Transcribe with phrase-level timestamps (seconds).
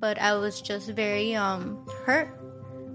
[0.00, 2.28] but I was just very um, hurt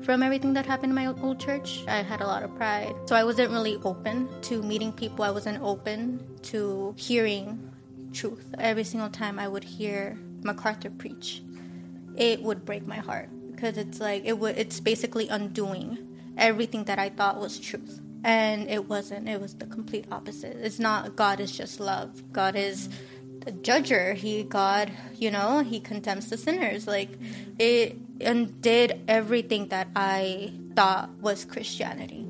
[0.04, 1.83] from everything that happened in my old church.
[1.88, 2.96] I had a lot of pride.
[3.06, 5.24] So I wasn't really open to meeting people.
[5.24, 7.71] I wasn't open to hearing
[8.13, 8.54] truth.
[8.57, 11.41] Every single time I would hear MacArthur preach,
[12.16, 15.97] it would break my heart because it's like it would it's basically undoing
[16.38, 17.99] everything that I thought was truth.
[18.25, 19.27] And it wasn't.
[19.27, 20.55] It was the complete opposite.
[20.57, 22.31] It's not God is just love.
[22.31, 22.88] God is
[23.46, 24.16] the judger.
[24.16, 26.88] He God, you know, he condemns the sinners.
[26.88, 27.10] Like
[27.60, 32.26] it undid everything that I thought was Christianity.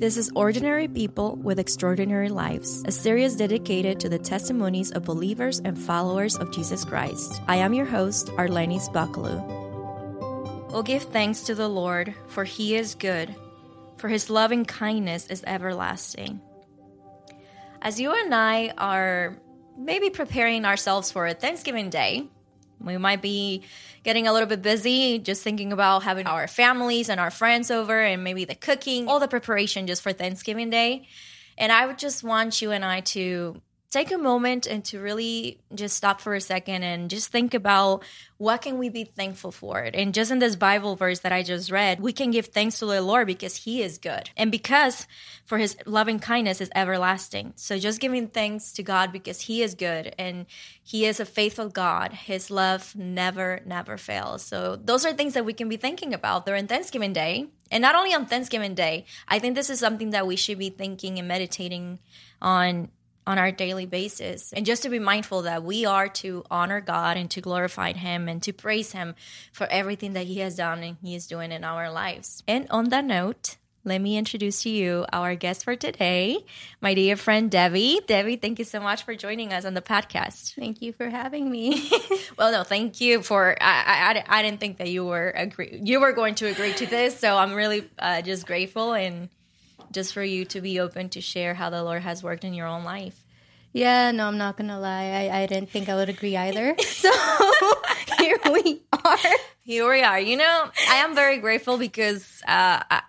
[0.00, 5.60] This is Ordinary People with Extraordinary Lives, a series dedicated to the testimonies of believers
[5.60, 7.42] and followers of Jesus Christ.
[7.46, 9.44] I am your host, Arlenis Bakalu.
[10.72, 13.34] Oh, give thanks to the Lord, for he is good,
[13.98, 16.40] for his loving kindness is everlasting.
[17.82, 19.36] As you and I are
[19.80, 22.28] maybe preparing ourselves for a Thanksgiving Day,
[22.80, 23.62] we might be
[24.02, 28.00] getting a little bit busy just thinking about having our families and our friends over
[28.00, 31.06] and maybe the cooking, all the preparation just for Thanksgiving Day.
[31.58, 35.58] And I would just want you and I to take a moment and to really
[35.74, 38.04] just stop for a second and just think about
[38.38, 39.78] what can we be thankful for?
[39.92, 42.86] And just in this bible verse that i just read we can give thanks to
[42.86, 45.06] the lord because he is good and because
[45.44, 47.52] for his loving kindness is everlasting.
[47.56, 50.46] So just giving thanks to god because he is good and
[50.82, 52.12] he is a faithful god.
[52.12, 54.44] His love never never fails.
[54.44, 57.48] So those are things that we can be thinking about during thanksgiving day.
[57.72, 60.70] And not only on thanksgiving day i think this is something that we should be
[60.70, 61.98] thinking and meditating
[62.40, 62.88] on
[63.26, 64.52] on our daily basis.
[64.52, 68.28] And just to be mindful that we are to honor God and to glorify Him
[68.28, 69.14] and to praise Him
[69.52, 72.42] for everything that He has done and He is doing in our lives.
[72.48, 76.44] And on that note, let me introduce to you our guest for today,
[76.82, 78.00] my dear friend Debbie.
[78.06, 80.54] Debbie, thank you so much for joining us on the podcast.
[80.54, 81.90] Thank you for having me.
[82.38, 83.56] well, no, thank you for.
[83.58, 85.80] I, I, I didn't think that you were agree.
[85.82, 89.30] You were going to agree to this, so I'm really uh, just grateful and
[89.90, 92.66] just for you to be open to share how the Lord has worked in your
[92.66, 93.24] own life.
[93.72, 95.28] Yeah, no, I'm not gonna lie.
[95.30, 96.76] I, I didn't think I would agree either.
[96.84, 97.10] So
[98.18, 99.18] here we are.
[99.62, 100.20] Here we are.
[100.20, 103.02] You know, I am very grateful because uh, I,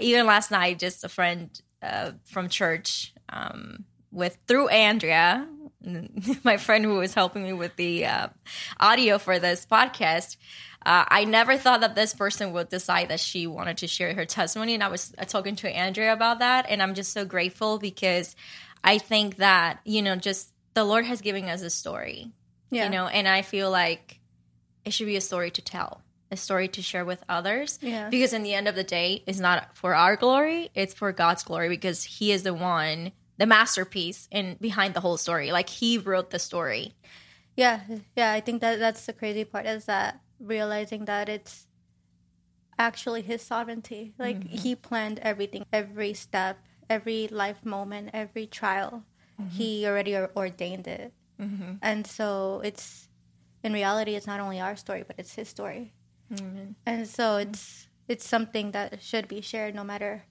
[0.00, 1.50] even last night, just a friend
[1.82, 5.46] uh, from church um, with through Andrea,
[6.44, 8.28] my friend who was helping me with the uh,
[8.80, 10.36] audio for this podcast.
[10.86, 14.26] Uh, I never thought that this person would decide that she wanted to share her
[14.26, 14.74] testimony.
[14.74, 16.66] And I was uh, talking to Andrea about that.
[16.68, 18.36] And I'm just so grateful because
[18.82, 22.32] I think that, you know, just the Lord has given us a story,
[22.70, 22.84] yeah.
[22.84, 24.20] you know, and I feel like
[24.84, 27.78] it should be a story to tell, a story to share with others.
[27.80, 28.10] Yeah.
[28.10, 31.44] Because in the end of the day, it's not for our glory, it's for God's
[31.44, 35.50] glory because He is the one, the masterpiece in behind the whole story.
[35.50, 36.92] Like He wrote the story.
[37.56, 37.80] Yeah,
[38.16, 38.32] yeah.
[38.32, 41.66] I think that that's the crazy part is that realizing that it's
[42.78, 44.14] actually his sovereignty.
[44.18, 44.56] Like mm-hmm.
[44.56, 46.58] he planned everything, every step,
[46.88, 49.04] every life moment, every trial.
[49.40, 49.56] Mm-hmm.
[49.56, 51.12] He already ordained it.
[51.40, 51.74] Mm-hmm.
[51.82, 53.08] And so it's
[53.62, 55.92] in reality it's not only our story, but it's his story.
[56.32, 56.72] Mm-hmm.
[56.86, 60.24] And so it's it's something that should be shared no matter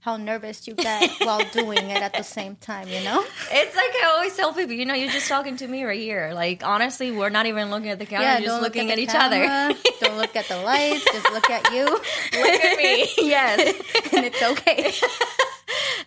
[0.00, 3.22] how nervous you get while doing it at the same time, you know?
[3.52, 6.32] It's like I always tell people, you know, you're just talking to me right here.
[6.34, 9.10] Like, honestly, we're not even looking at the camera, yeah, just looking at, at each
[9.10, 9.74] camera, other.
[10.00, 11.84] don't look at the lights, just look at you.
[11.84, 13.08] Look at me.
[13.18, 13.74] yes.
[14.12, 14.94] and it's okay.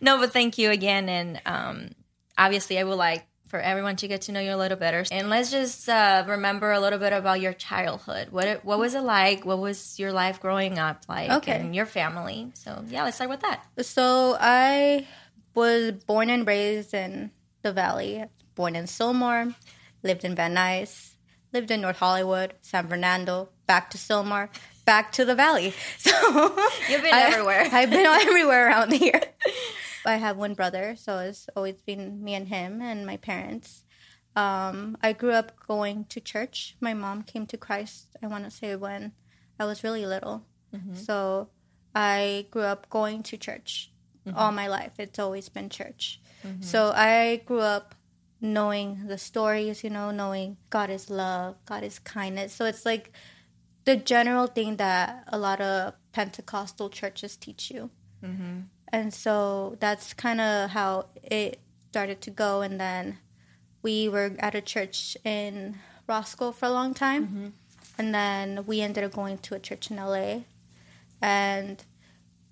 [0.01, 1.07] no, but thank you again.
[1.07, 1.89] And um,
[2.37, 5.05] obviously, I would like for everyone to get to know you a little better.
[5.11, 8.29] And let's just uh, remember a little bit about your childhood.
[8.31, 9.45] What what was it like?
[9.45, 11.29] What was your life growing up like?
[11.29, 11.59] Okay.
[11.59, 12.49] And your family.
[12.55, 13.63] So yeah, let's start with that.
[13.85, 15.05] So I
[15.53, 17.29] was born and raised in
[17.61, 18.25] the Valley.
[18.55, 19.53] Born in Sylmar,
[20.01, 21.11] lived in Van Nuys,
[21.53, 24.49] lived in North Hollywood, San Fernando, back to Sylmar,
[24.83, 25.75] back to the Valley.
[25.99, 26.11] So
[26.89, 27.69] you've been I, everywhere.
[27.71, 29.21] I've been everywhere around here.
[30.05, 33.85] I have one brother, so it's always been me and him and my parents.
[34.35, 36.75] Um, I grew up going to church.
[36.79, 39.13] My mom came to Christ, I want to say, when
[39.59, 40.45] I was really little.
[40.75, 40.95] Mm-hmm.
[40.95, 41.49] So
[41.93, 43.91] I grew up going to church
[44.27, 44.37] mm-hmm.
[44.37, 44.93] all my life.
[44.97, 46.19] It's always been church.
[46.45, 46.61] Mm-hmm.
[46.63, 47.95] So I grew up
[48.41, 52.53] knowing the stories, you know, knowing God is love, God is kindness.
[52.53, 53.11] So it's like
[53.85, 57.89] the general thing that a lot of Pentecostal churches teach you.
[58.93, 61.59] And so that's kind of how it
[61.89, 63.17] started to go and then
[63.83, 65.75] we were at a church in
[66.07, 67.47] roscoe for a long time mm-hmm.
[67.99, 70.39] and then we ended up going to a church in la
[71.21, 71.83] and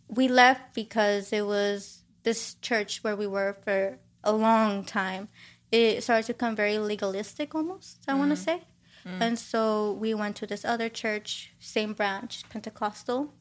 [0.08, 5.28] we left because it was this church where we were for a long time
[5.72, 8.20] it started to become very legalistic almost i mm-hmm.
[8.20, 8.62] want to say
[9.20, 13.34] And so we went to this other church, same branch, Pentecostal.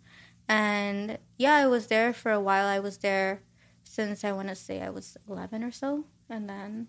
[0.51, 2.67] And yeah, I was there for a while.
[2.67, 3.43] I was there
[3.85, 6.07] since I want to say I was 11 or so.
[6.29, 6.89] And then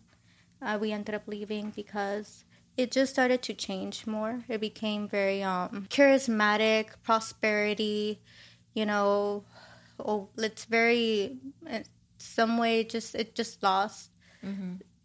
[0.63, 2.43] uh, we ended up leaving because
[2.75, 4.43] it just started to change more.
[4.49, 8.19] It became very um, charismatic, prosperity,
[8.73, 9.43] you know.
[10.03, 11.37] Oh, it's very,
[11.69, 11.83] in
[12.17, 14.09] some way, just it just lost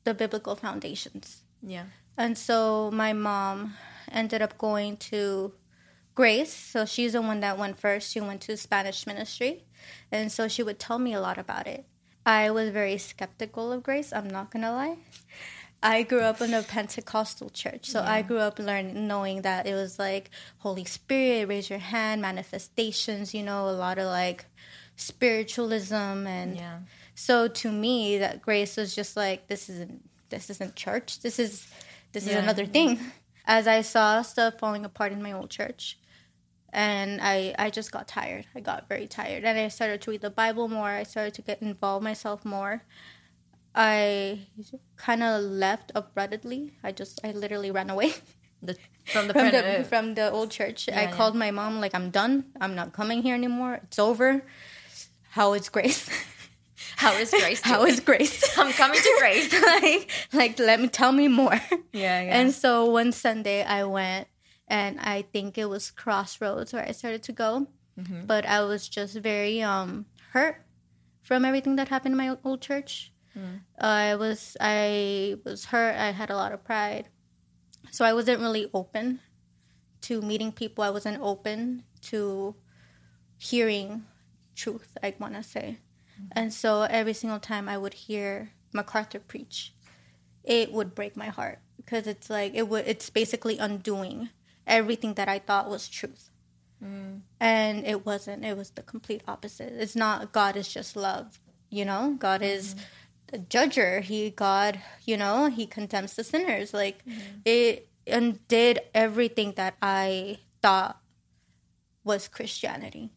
[0.04, 1.42] the biblical foundations.
[1.62, 1.84] Yeah.
[2.16, 3.74] And so my mom
[4.10, 5.52] ended up going to
[6.16, 6.52] Grace.
[6.52, 8.10] So she's the one that went first.
[8.10, 9.64] She went to Spanish ministry.
[10.10, 11.84] And so she would tell me a lot about it.
[12.24, 14.96] I was very skeptical of Grace, I'm not going to lie.
[15.82, 17.86] I grew up in a Pentecostal church.
[17.88, 22.20] So I grew up learning knowing that it was like Holy Spirit, raise your hand,
[22.22, 24.46] manifestations, you know, a lot of like
[24.96, 25.94] spiritualism
[26.26, 26.78] and Yeah.
[27.14, 31.20] so to me that grace was just like this isn't this isn't church.
[31.20, 31.68] This is
[32.12, 32.98] this is another thing.
[33.44, 35.98] As I saw stuff falling apart in my old church,
[36.76, 38.44] and I I just got tired.
[38.54, 40.90] I got very tired, and I started to read the Bible more.
[40.90, 42.82] I started to get involved myself more.
[43.74, 44.40] I
[44.96, 46.72] kind of left abruptly.
[46.84, 48.14] I just I literally ran away
[48.62, 48.74] The,
[49.12, 50.88] from the, from the from the old church.
[50.88, 52.44] I Yeah, called my mom like I'm done.
[52.60, 53.80] I'm not coming here anymore.
[53.84, 54.42] It's over.
[55.30, 56.08] How is Grace?
[56.96, 57.60] How is Grace?
[57.64, 57.92] How doing?
[57.92, 58.58] is Grace?
[58.58, 59.52] I'm coming to Grace.
[59.62, 61.60] like like let me tell me more.
[61.92, 62.38] Yeah, yeah.
[62.40, 64.26] And so one Sunday I went
[64.68, 67.68] and I think it was Crossroads where I started to go.
[67.98, 68.26] Mm-hmm.
[68.26, 70.62] But I was just very um hurt
[71.22, 73.12] from everything that happened in my old church.
[73.36, 73.60] Mm.
[73.78, 75.96] I was I was hurt.
[75.96, 77.08] I had a lot of pride.
[77.90, 79.20] So I wasn't really open
[80.02, 80.84] to meeting people.
[80.84, 82.54] I wasn't open to
[83.38, 84.04] hearing
[84.54, 85.78] truth, I want to say.
[86.32, 89.74] And so every single time I would hear MacArthur preach,
[90.44, 94.30] it would break my heart because it's like it would it's basically undoing
[94.66, 96.30] everything that I thought was truth.
[96.82, 97.20] Mm.
[97.40, 98.44] And it wasn't.
[98.44, 99.72] It was the complete opposite.
[99.72, 101.40] It's not God is just love,
[101.70, 102.16] you know?
[102.18, 102.82] God is mm-hmm.
[103.28, 104.02] the judger.
[104.02, 106.74] He God, you know, he condemns the sinners.
[106.74, 107.40] Like mm-hmm.
[107.44, 111.00] it undid everything that I thought
[112.04, 113.10] was Christianity.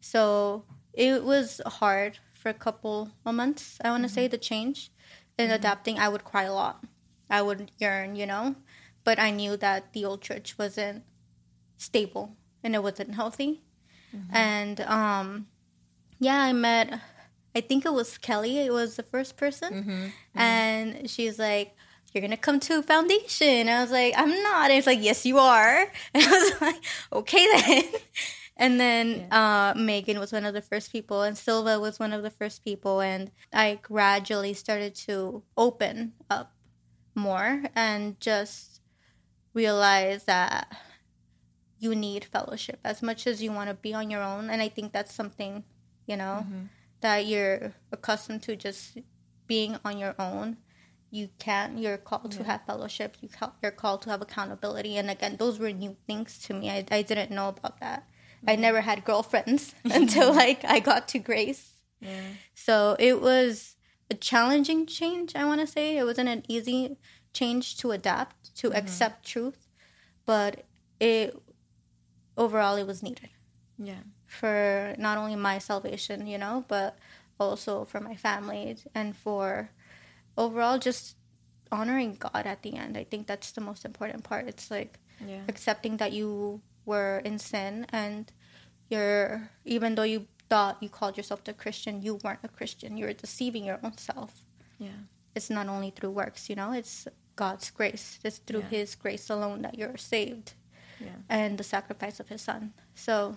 [0.00, 4.30] So it was hard for a couple of months, I want to say, mm-hmm.
[4.30, 4.90] the change
[5.38, 5.98] and adapting.
[5.98, 6.82] I would cry a lot.
[7.28, 8.56] I would yearn, you know,
[9.04, 11.04] but I knew that the old church wasn't
[11.76, 13.62] stable and it wasn't healthy.
[14.32, 15.46] And um,
[16.18, 17.00] yeah, I met,
[17.54, 20.12] I think it was Kelly, it was the first person.
[20.34, 21.74] And she's like,
[22.12, 23.68] you're gonna come to foundation.
[23.68, 24.70] I was like, I'm not.
[24.70, 25.86] And it's like, yes, you are.
[26.14, 27.84] And I was like, okay then.
[28.56, 32.22] And then uh, Megan was one of the first people, and Silva was one of
[32.22, 36.52] the first people, and I gradually started to open up
[37.14, 38.79] more and just
[39.54, 40.76] realize that
[41.78, 44.50] you need fellowship as much as you want to be on your own.
[44.50, 45.64] And I think that's something,
[46.06, 46.64] you know, mm-hmm.
[47.00, 48.98] that you're accustomed to just
[49.46, 50.58] being on your own.
[51.10, 51.78] You can't.
[51.78, 53.16] You're called to have fellowship.
[53.20, 54.96] You ca- you're called to have accountability.
[54.96, 56.70] And again, those were new things to me.
[56.70, 58.06] I, I didn't know about that.
[58.46, 58.62] I mm-hmm.
[58.62, 61.72] never had girlfriends until like I got to Grace.
[62.00, 62.20] yeah.
[62.54, 63.76] So it was
[64.10, 65.96] a challenging change, I want to say.
[65.96, 66.96] It wasn't an easy
[67.32, 68.78] change to adapt, to mm-hmm.
[68.78, 69.68] accept truth,
[70.26, 70.64] but
[70.98, 71.36] it
[72.36, 73.30] overall it was needed
[73.78, 74.02] Yeah.
[74.26, 76.98] for not only my salvation, you know, but
[77.38, 79.70] also for my family and for
[80.36, 81.16] overall just
[81.72, 82.96] honoring God at the end.
[82.96, 84.48] I think that's the most important part.
[84.48, 85.42] It's like Yeah.
[85.48, 88.32] accepting that you were in sin and
[88.88, 92.96] you're even though you thought you called yourself a Christian, you weren't a Christian.
[92.96, 94.42] You were deceiving your own self.
[94.78, 95.06] Yeah.
[95.34, 97.06] It's not only through works, you know, it's
[97.36, 98.18] God's grace.
[98.24, 98.68] It's through Yeah.
[98.80, 100.54] his grace alone that you're saved
[101.00, 101.16] Yeah.
[101.28, 102.72] and the sacrifice of his son.
[102.94, 103.36] So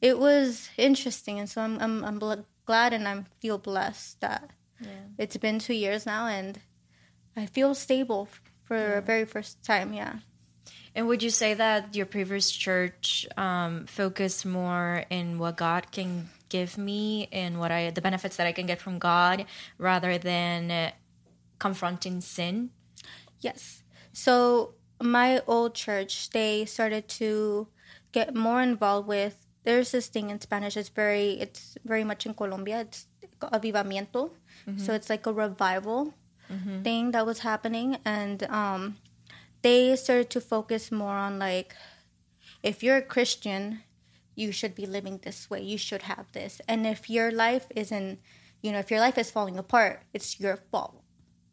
[0.00, 4.50] it was interesting and so I'm I'm, I'm bl- glad and I feel blessed that
[4.80, 4.88] Yeah.
[5.18, 6.60] it's been 2 years now and
[7.36, 8.28] I feel stable
[8.62, 10.20] for the very first time, yeah.
[10.94, 16.28] And would you say that your previous church um, focused more in what God can
[16.54, 19.46] give me and what I the benefits that I can get from God
[19.78, 20.92] rather than
[21.58, 22.70] confronting sin?
[23.40, 23.82] Yes.
[24.12, 27.66] So my old church, they started to
[28.16, 29.36] get more involved with.
[29.66, 30.76] There's this thing in Spanish.
[30.76, 32.86] It's very, it's very much in Colombia.
[32.86, 33.08] It's
[33.40, 34.30] avivamiento.
[34.76, 36.14] So it's like a revival
[36.84, 38.96] thing that was happening, and um,
[39.60, 41.74] they started to focus more on like,
[42.62, 43.82] if you're a Christian,
[44.34, 45.62] you should be living this way.
[45.62, 48.20] You should have this, and if your life isn't,
[48.62, 51.02] you know, if your life is falling apart, it's your fault.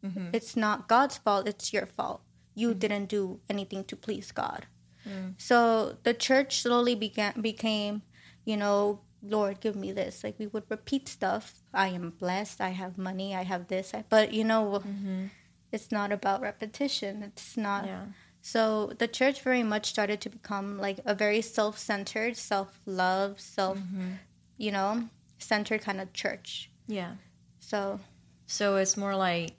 [0.04, 0.28] Mm-hmm.
[0.32, 2.22] It's not God's fault, it's your fault.
[2.54, 2.78] you mm-hmm.
[2.78, 4.66] didn't do anything to please God.
[5.08, 5.34] Mm.
[5.38, 8.02] So the church slowly began became,
[8.44, 10.24] you know, Lord, give me this.
[10.24, 11.62] Like we would repeat stuff.
[11.72, 12.60] I am blessed.
[12.60, 13.34] I have money.
[13.34, 13.94] I have this.
[13.94, 15.26] I, but you know, mm-hmm.
[15.70, 17.22] it's not about repetition.
[17.22, 17.86] It's not.
[17.86, 18.04] Yeah.
[18.42, 24.14] So the church very much started to become like a very self-centered, self-love, self, mm-hmm.
[24.58, 25.08] you know,
[25.38, 26.68] centered kind of church.
[26.86, 27.12] Yeah.
[27.60, 28.00] So
[28.46, 29.52] So it's more like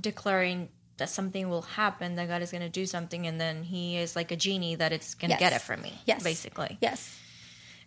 [0.00, 3.96] declaring that something will happen, that God is going to do something, and then He
[3.96, 5.40] is like a genie that it's going to Yes.
[5.40, 5.92] get it from me.
[6.06, 6.22] Yes.
[6.22, 6.78] Basically.
[6.80, 7.18] yes,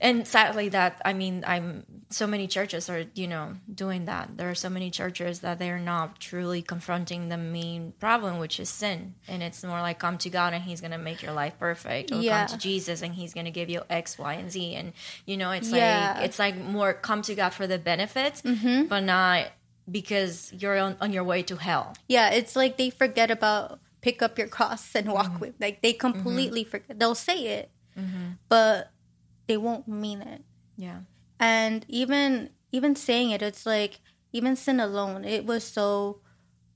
[0.01, 4.38] And sadly, that, I mean, I'm, so many churches are, you know, doing that.
[4.38, 8.70] There are so many churches that they're not truly confronting the main problem, which is
[8.70, 9.15] sin.
[9.27, 12.13] And it's more like come to God and He's going to make your life perfect.
[12.13, 12.48] Or Yeah.
[12.48, 14.75] come to Jesus and He's going to give you X, Y, and Z.
[14.75, 14.94] And,
[15.25, 16.13] you know, it's Yeah.
[16.15, 18.86] like, it's like more come to God for the benefits, Mm-hmm.
[18.86, 19.48] but not
[19.91, 21.96] because you're on, on your way to hell.
[22.08, 22.29] yeah.
[22.29, 25.39] It's like they forget about pick up your cross and walk mm-hmm.
[25.39, 25.56] with.
[25.60, 26.00] Like they mm-hmm.
[26.00, 26.98] completely forget.
[27.00, 28.34] They'll say it, mm-hmm.
[28.48, 28.91] but
[29.50, 30.41] they won't mean it.
[30.77, 31.00] Yeah.
[31.39, 34.00] and even even saying it it's like
[34.32, 36.22] even sin alone it was so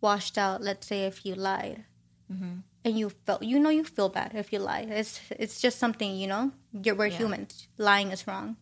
[0.01, 1.86] washed out let's say if you lied.
[2.32, 2.68] Mm-hmm.
[2.86, 4.84] And you felt you know you feel bad if you lie.
[4.89, 6.51] It's it's just something you know?
[6.84, 7.22] You're we're Yeah.
[7.24, 8.58] humans lying is wrong.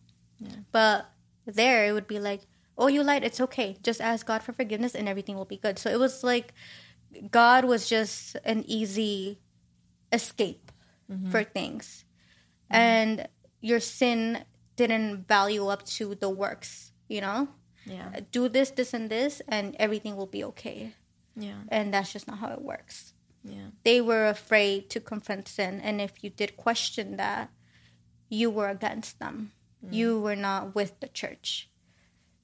[0.70, 1.10] But
[1.46, 2.42] there it would be like
[2.78, 3.76] oh you lied it's okay.
[3.82, 5.78] Just ask god for forgiveness and everything will be good.
[5.82, 6.54] So it was like
[7.30, 9.40] god was just an easy
[10.12, 10.70] escape
[11.10, 11.30] mm-hmm.
[11.32, 12.04] for things.
[12.70, 12.76] Mm-hmm.
[12.76, 13.28] And
[13.62, 14.44] your sin
[14.76, 17.48] didn't value up to the works you know
[17.86, 18.20] Yeah.
[18.30, 20.94] do this this and this and everything will be okay
[21.36, 21.62] Yeah.
[21.68, 23.14] and that's just not how it works
[23.44, 23.68] Yeah.
[23.84, 27.50] they were afraid to confront sin and if you did question that
[28.28, 29.52] you were against them
[29.90, 31.68] you were not with the church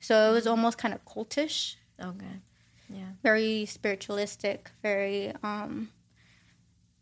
[0.00, 2.42] so it was almost kind of cultish Okay.
[2.90, 3.12] Yeah.
[3.22, 5.90] very spiritualistic very um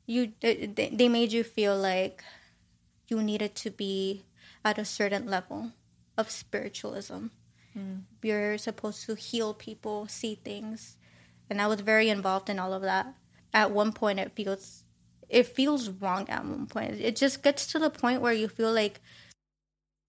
[0.06, 2.22] you they, they made you feel like
[3.08, 4.24] you needed to be
[4.64, 5.72] at a certain level
[6.16, 7.26] of spiritualism.
[7.76, 8.02] Mm.
[8.22, 10.96] You're supposed to heal people see things.
[11.48, 13.14] And i was very involved in all of that.
[13.52, 14.82] At one point it feels
[15.28, 17.00] it feels wrong at one point.
[17.00, 19.00] It just gets to the point where you feel like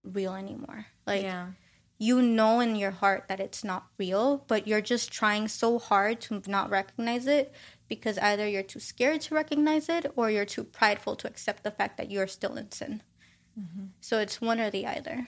[0.04, 0.88] real anymore.
[1.06, 1.48] Like yeah.
[1.98, 6.22] you know in your heart that it's not real, but you're just trying so hard
[6.22, 7.54] to not recognize it
[7.88, 11.72] because either you're too scared to recognize it or you're too prideful to accept the
[11.72, 13.02] fact that you're still in sin.
[14.02, 15.28] So it's one or the other.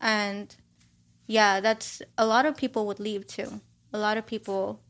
[0.00, 0.54] And
[1.28, 3.60] yeah, that's a lot of people would leave too.
[3.92, 4.80] A lot of people.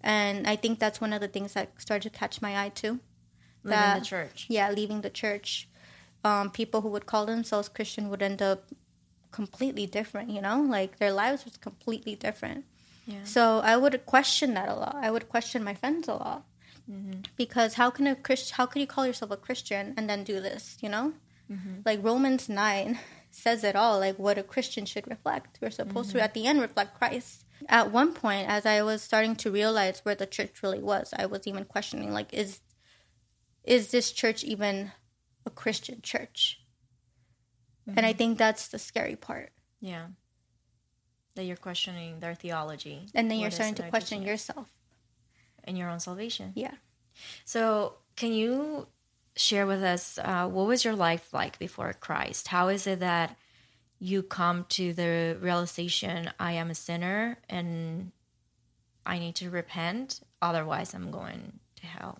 [0.00, 2.98] And I think that's one of the things that started to catch my eye too.
[3.64, 4.46] In That- the church.
[4.48, 5.68] Yeah, leaving the church.
[6.24, 8.70] Um, people who would call themselves Christian would end up
[9.30, 10.60] completely different, you know?
[10.62, 12.64] Like their lives was completely different.
[13.06, 13.24] Yeah.
[13.24, 14.96] So I would question that a lot.
[14.96, 16.44] I would question my friends a lot.
[16.90, 17.20] Mm-hmm.
[17.36, 20.40] Because how can a Christ how can you call yourself a Christian and then do
[20.40, 21.14] this, you know?
[21.50, 21.80] Mm-hmm.
[21.84, 22.98] Like Romans 9
[23.30, 25.58] says it all, like what a Christian should reflect.
[25.60, 26.24] We're supposed to mm-hmm.
[26.24, 27.44] at the end reflect Christ.
[27.68, 31.26] At one point as I was starting to realize where the church really was, I
[31.26, 32.60] was even questioning like is
[33.64, 34.90] is this church even
[35.46, 36.58] a Christian church?
[37.96, 39.50] And I think that's the scary part.
[39.80, 40.06] Yeah.
[41.34, 43.06] That you're questioning their theology.
[43.14, 44.68] And then you're starting to question yourself.
[45.64, 46.52] And your own salvation.
[46.54, 46.74] Yeah.
[47.44, 48.86] So, can you
[49.36, 52.48] share with us uh, what was your life like before Christ?
[52.48, 53.36] How is it that
[53.98, 58.12] you come to the realization I am a sinner and
[59.06, 62.18] I need to repent, otherwise I'm going to hell?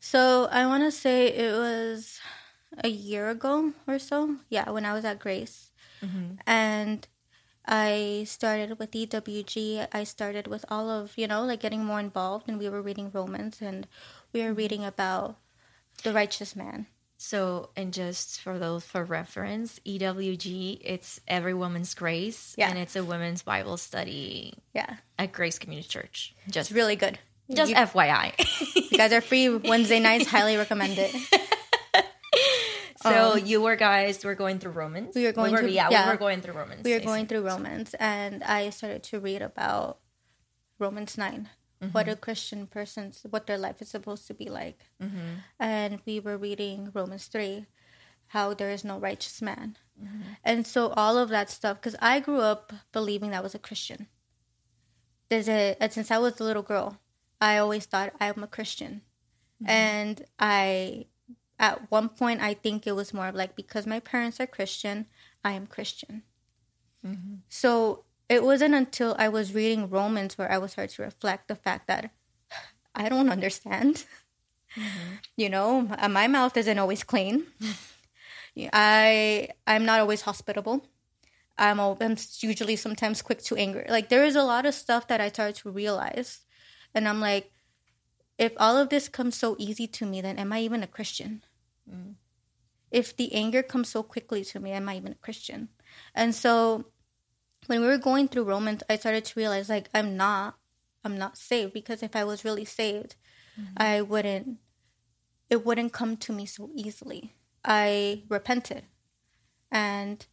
[0.00, 2.20] So I want to say it was
[2.82, 4.36] a year ago or so.
[4.50, 5.70] Yeah, when I was at Grace.
[6.46, 7.06] And
[7.66, 9.88] I started with EWG.
[9.92, 12.48] I started with all of, you know, like getting more involved.
[12.48, 13.86] And we were reading Romans and
[14.32, 14.56] we were mm-hmm.
[14.56, 15.38] reading about
[16.02, 16.86] the righteous man.
[17.16, 22.68] So, and just for those for reference, EWG, it's Every Woman's Grace, Yeah.
[22.68, 26.34] and it's a women's Bible study Yeah, at Grace Community Church.
[26.50, 27.18] Just, it's really good.
[27.50, 28.90] just you, FYI.
[28.90, 30.26] you guys are free Wednesday nights.
[30.26, 31.14] Highly recommend it.
[33.12, 35.16] so um, you were guys were going through Romans.
[35.16, 36.06] Um, We were going through- yeah, yeah.
[36.06, 36.84] we were going through Romans.
[36.84, 39.98] we were going through Romans, and I started to read about
[40.78, 41.48] Romans 9
[41.92, 42.20] what a mm-hmm.
[42.20, 45.42] Christian person's what their life is supposed to be like, mm-hmm.
[45.58, 47.66] and we were reading Romans three,
[48.28, 50.22] how there is no righteous man, mm-hmm.
[50.42, 51.80] and so all of that stuff.
[51.80, 54.08] Because I grew up believing that I was a Christian.
[55.28, 56.98] There's a uh, since I was a little girl,
[57.40, 59.02] I always thought I'm a Christian,
[59.66, 61.06] and I.
[61.58, 65.06] At one point, I think it was more of like because my parents are Christian,
[65.44, 66.22] I am Christian.
[67.06, 67.34] Mm-hmm.
[67.48, 71.54] So it wasn't until I was reading Romans where I was starting to reflect the
[71.54, 72.10] fact that
[72.94, 74.04] I don't understand.
[74.76, 75.14] Mm-hmm.
[75.36, 77.46] You know, my mouth isn't always clean.
[78.72, 80.84] I I'm not always hospitable.
[81.56, 83.86] I'm, I'm usually sometimes quick to anger.
[83.88, 86.40] Like there is a lot of stuff that I started to realize,
[86.92, 87.52] and I'm like,
[88.38, 91.42] if all of this comes so easy to me, then am I even a Christian?
[91.90, 92.14] Mm.
[92.90, 95.68] If the anger comes so quickly to me, am I even a Christian?
[96.14, 96.86] And so
[97.66, 100.56] when we were going through Romans, I started to realize like I'm not,
[101.04, 103.16] I'm not saved because if I was really saved,
[103.60, 103.74] mm-hmm.
[103.76, 104.58] I wouldn't,
[105.50, 107.34] it wouldn't come to me so easily.
[107.64, 108.84] I repented,
[109.70, 110.26] and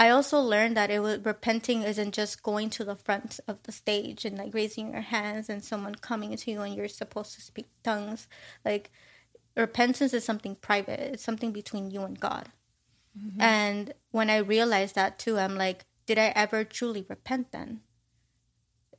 [0.00, 3.72] I also learned that it was repenting isn't just going to the front of the
[3.72, 7.40] stage and like raising your hands and someone coming to you and you're supposed to
[7.40, 8.28] speak tongues.
[8.64, 8.92] Like
[9.56, 11.00] repentance is something private.
[11.00, 12.50] It's something between you and God.
[13.18, 13.40] Mm-hmm.
[13.40, 17.80] And when I realized that too, I'm like, did I ever truly repent then?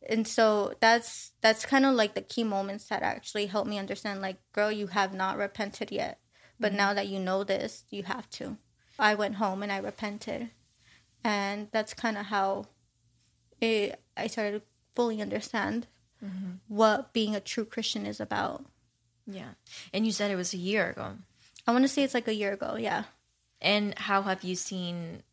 [0.09, 4.21] And so that's that's kind of like the key moments that actually helped me understand
[4.21, 6.19] like, girl, you have not repented yet.
[6.59, 6.77] But mm-hmm.
[6.77, 8.57] now that you know this, you have to.
[8.97, 10.49] I went home and I repented.
[11.23, 12.65] And that's kind of how
[13.61, 15.87] it, I started to fully understand
[16.23, 16.51] mm-hmm.
[16.67, 18.65] what being a true Christian is about.
[19.27, 19.49] Yeah.
[19.93, 21.13] And you said it was a year ago.
[21.67, 23.03] I want to say it's like a year ago, yeah.
[23.61, 25.23] And how have you seen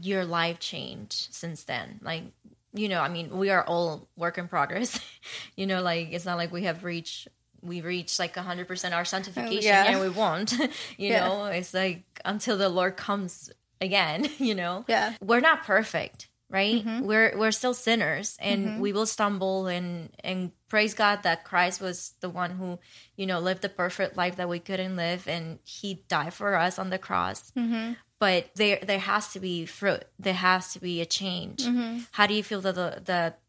[0.00, 2.00] your life change since then?
[2.02, 2.24] Like,
[2.72, 4.98] you know, I mean, we are all work in progress.
[5.56, 7.28] you know, like it's not like we have reached
[7.62, 9.84] we reached like 100% our oh, sanctification yeah.
[9.86, 10.52] and we won't.
[10.58, 11.28] you Yeah.
[11.28, 14.84] know, it's like until the Lord comes again, you know.
[14.88, 15.14] Yeah.
[15.20, 16.84] We're not perfect, right?
[16.84, 17.04] Mm-hmm.
[17.04, 18.80] We're we're still sinners and mm-hmm.
[18.80, 22.78] we will stumble and and praise God that Christ was the one who,
[23.16, 26.78] you know, lived the perfect life that we couldn't live and he died for us
[26.78, 27.92] on the cross mm-hmm.
[28.18, 30.04] but there there has to be fruit.
[30.18, 31.66] There has to be a change.
[32.12, 33.40] How do you feel that the that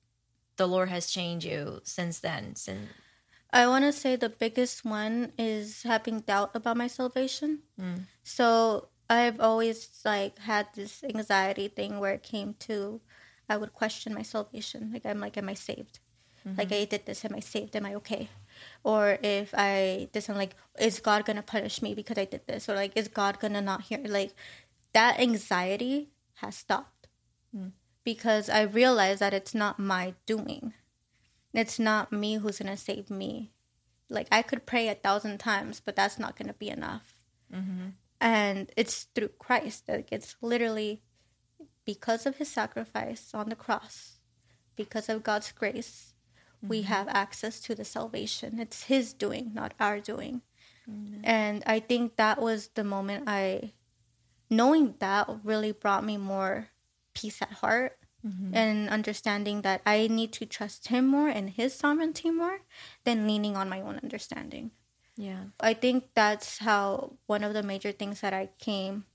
[0.57, 2.55] the Lord has changed you since then?
[2.55, 2.89] Since
[3.55, 7.59] I want to say the biggest one is having doubt about my salvation.
[7.79, 8.01] Mm.
[8.21, 13.01] So I've always like had this anxiety thing where it came to
[13.47, 14.91] I would question my salvation.
[14.91, 15.99] Like I'm like, am I saved?
[16.45, 16.81] Like mm-hmm.
[16.81, 17.75] I did this, am I saved?
[17.75, 18.29] Am I okay?
[18.83, 22.69] Or if I did something like, is God gonna punish me because I did this?
[22.69, 23.99] Or like, is God gonna not hear?
[24.05, 24.33] Like
[24.93, 27.07] that anxiety has stopped
[27.55, 27.71] mm.
[28.03, 30.73] because I realized that it's not my doing.
[31.51, 33.51] It's not me who's gonna save me.
[34.07, 37.23] Like I could pray a thousand times, but that's not gonna be enough.
[37.51, 37.89] Mm-hmm.
[38.21, 39.85] And it's through Christ.
[39.87, 41.01] Like it's literally
[41.85, 44.19] because of His sacrifice on the cross,
[44.75, 46.13] because of God's grace,
[46.61, 46.87] we mm-hmm.
[46.87, 48.59] have access to the salvation.
[48.59, 50.41] It's His doing, not our doing.
[51.23, 53.73] And I think that was the moment I,
[54.51, 56.69] knowing that really brought me more
[57.15, 58.53] peace at heart mm-hmm.
[58.53, 62.59] and understanding that I need to trust Him more and His sovereignty more
[63.03, 64.71] than leaning on my own understanding.
[65.15, 69.05] Yeah, I think that's how one of the major things that I came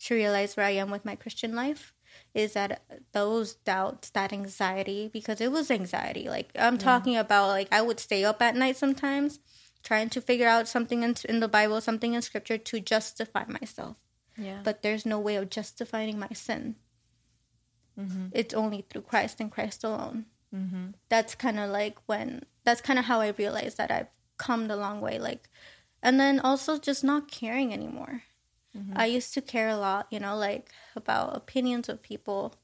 [0.00, 1.92] to realize where I am with my Christian life
[2.34, 6.28] is that those doubts, that anxiety, because it was anxiety.
[6.28, 9.40] Like I'm talking about, like I would stay up at night sometimes
[9.82, 13.96] trying to figure out something in, in the Bible, something in Scripture to justify myself.
[14.36, 16.76] yeah, But there's no way of justifying my sin.
[17.98, 18.26] Mm-hmm.
[18.32, 20.26] It's only through Christ and Christ alone.
[20.54, 20.88] Mm-hmm.
[21.08, 24.76] That's kind of like when, that's kind of how I realized that I've come the
[24.76, 25.18] long way.
[25.18, 25.48] Like,
[26.02, 28.22] and then also just not caring anymore.
[28.76, 28.92] Mm-hmm.
[28.96, 32.54] I used to care a lot, you know, like about opinions of people.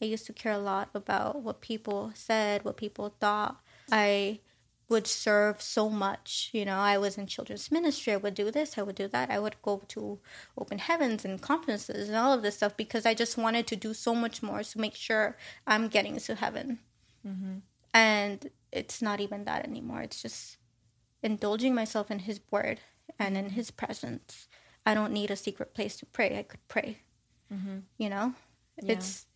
[0.00, 3.60] I used to care a lot about what people said, what people thought.
[3.90, 4.40] I
[4.88, 6.76] would serve so much, you know.
[6.76, 8.12] I was in children's ministry.
[8.12, 9.30] I would do this, I would do that.
[9.30, 10.18] I would go to
[10.56, 13.94] open heavens and conferences and all of this stuff because I just wanted to do
[13.94, 15.36] so much more to make sure
[15.66, 16.78] I'm getting to heaven.
[17.26, 17.58] Mm-hmm.
[17.92, 20.02] And it's not even that anymore.
[20.02, 20.55] It's just
[21.26, 22.80] indulging myself in His Word
[23.18, 24.48] and in His presence.
[24.86, 26.38] I don't need a secret place to pray.
[26.38, 26.98] I could pray.
[27.52, 27.78] Mm-hmm.
[27.98, 28.34] You know,
[28.78, 29.26] it's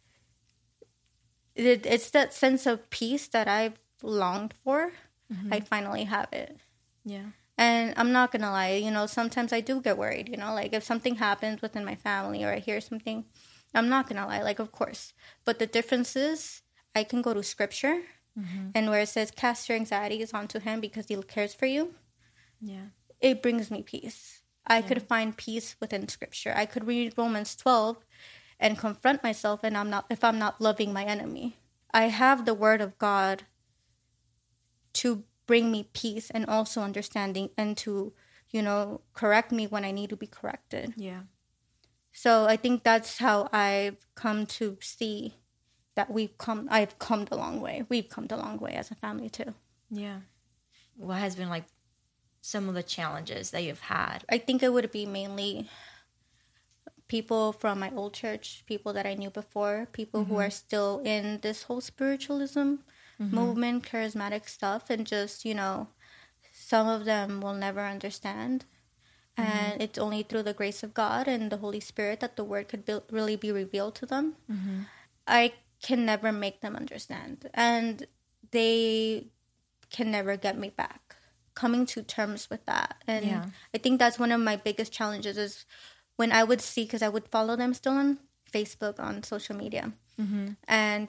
[1.55, 4.92] it, it's that sense of peace that I've longed for.
[5.33, 5.53] Mm-hmm.
[5.53, 6.59] I finally have it.
[7.05, 10.55] yeah, And I'm not gonna lie, you know, sometimes I do get worried, you know,
[10.55, 13.24] like if something happens within my family or I hear something,
[13.74, 15.12] I'm not gonna lie, like of course.
[15.44, 16.62] But the difference is
[16.94, 18.03] I can go to scripture
[18.40, 18.70] Mm-hmm.
[18.74, 21.94] and where it says cast your anxieties onto him because he cares for you,
[22.61, 22.87] yeah,
[23.20, 24.42] it brings me peace.
[24.66, 26.53] I could find peace within scripture.
[26.55, 28.05] I could read Romans 12
[28.61, 31.57] and confront myself and I'm not if I'm not loving my enemy.
[31.92, 33.44] I have the word of God
[34.92, 38.12] to bring me peace and also understanding and to,
[38.50, 40.94] you know, correct me when I need to be corrected.
[40.96, 41.22] yeah,
[42.12, 45.35] So I think that's how I've come to see
[45.94, 47.85] that we've come I've come a long way.
[47.88, 49.55] We've come a long way as a family too.
[49.90, 50.20] yeah.
[50.96, 51.64] What has been like
[52.42, 54.24] some of the challenges that you've had?
[54.29, 55.68] I think it would be mainly
[57.11, 60.42] people from my old church, people that I knew before, people who mm-hmm.
[60.42, 62.61] are still in this whole spiritualism
[63.20, 63.35] mm-hmm.
[63.35, 65.88] movement, charismatic stuff, and just, you know,
[66.53, 68.64] some of them will never understand.
[69.37, 69.50] Mm-hmm.
[69.50, 72.68] And it's only through the grace of God and the Holy Spirit that the word
[72.68, 74.37] could be, really be revealed to them.
[75.26, 77.49] I can never make them understand.
[77.55, 78.07] And
[78.51, 79.27] they
[79.90, 81.16] can never get me back.
[81.55, 83.03] Coming to terms with that.
[83.07, 83.47] And Yeah.
[83.75, 85.66] I think that's one of my biggest challenges is
[86.16, 88.19] when I would see, because I would follow them still on
[88.53, 90.49] Facebook, on social media, mm-hmm.
[90.69, 91.09] and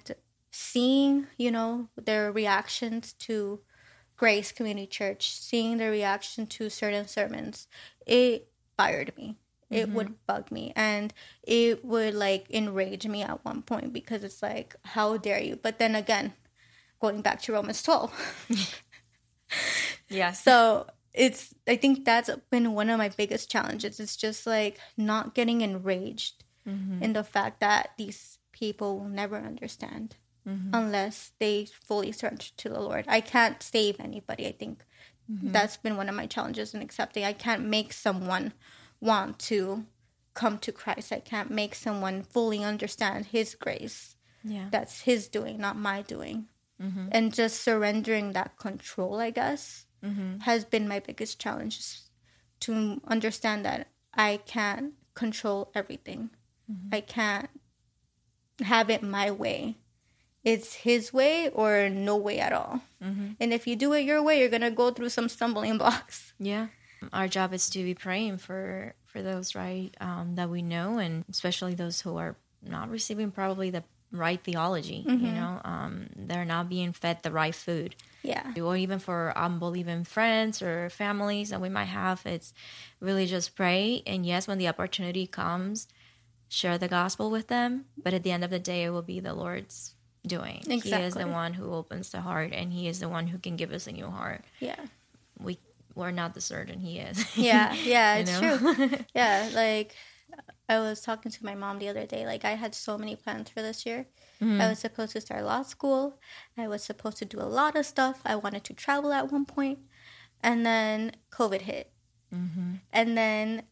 [0.51, 3.61] seeing, you know, their reactions to
[4.15, 7.67] Grace Community Church, seeing their reaction to certain sermons,
[8.05, 9.37] it fired me.
[9.71, 10.15] It would mm-hmm.
[10.27, 15.17] bug me and it would like enrage me at one point because it's like, how
[15.17, 15.55] dare you?
[15.55, 16.33] But then again,
[16.99, 18.81] going back to Romans 12.
[20.11, 20.43] Yes.
[20.43, 23.99] So it's I think that's been one of my biggest challenges.
[23.99, 27.01] It's just like not getting enraged mm-hmm.
[27.01, 30.15] in the fact that these people will never understand
[30.47, 30.69] mm-hmm.
[30.73, 33.05] unless they fully surrender to the Lord.
[33.07, 34.47] I can't save anybody.
[34.47, 34.85] I think
[35.43, 37.23] that's been one of my challenges in accepting.
[37.23, 38.51] I can't make someone
[39.01, 39.85] want to
[40.33, 41.11] come to Christ.
[41.11, 44.15] I can't make someone fully understand his grace.
[44.43, 44.67] yeah.
[44.71, 46.47] That's his doing, not my doing.
[46.81, 47.09] Mm-hmm.
[47.11, 50.39] And just surrendering that control, I guess, mm-hmm.
[50.39, 51.79] has been my biggest challenge
[52.61, 56.31] to understand that I can't control everything.
[56.71, 56.95] Mm-hmm.
[56.95, 57.49] I can't
[58.63, 59.77] have it my way.
[60.43, 62.81] It's his way or no way at all.
[63.39, 66.33] And if you do it your way, you're going to go through some stumbling blocks.
[66.39, 66.67] Yeah.
[67.13, 71.25] Our job is to be praying for for those right um, that we know, and
[71.29, 75.03] especially those who are not receiving probably the right theology.
[75.07, 77.95] You know, um, they're not being fed the right food.
[78.23, 78.53] Yeah.
[78.61, 82.53] Or even for unbelieving friends or families that we might have, it's
[82.99, 84.03] really just pray.
[84.05, 85.87] And yes, when the opportunity comes,
[86.49, 87.85] share the gospel with them.
[88.01, 89.95] But at the end of the day, it will be the Lord's
[90.27, 90.61] doing.
[90.67, 93.55] He is the one who opens the heart, and He is the one who can
[93.55, 94.43] give us a new heart.
[94.59, 94.75] Yeah.
[95.39, 95.57] We
[95.95, 97.25] we're not the surgeon; He is.
[97.35, 98.57] Yeah, yeah, it's know?
[98.57, 98.89] true.
[99.15, 99.95] Yeah, like
[100.69, 102.25] I was talking to my mom the other day.
[102.25, 104.07] Like I had so many plans for this year.
[104.41, 104.61] Mm-hmm.
[104.61, 106.19] I was supposed to start law school.
[106.57, 108.21] I was supposed to do a lot of stuff.
[108.25, 109.79] I wanted to travel at one point,
[110.41, 111.91] and then COVID hit,
[112.33, 112.75] Mm-hmm.
[112.93, 113.63] and then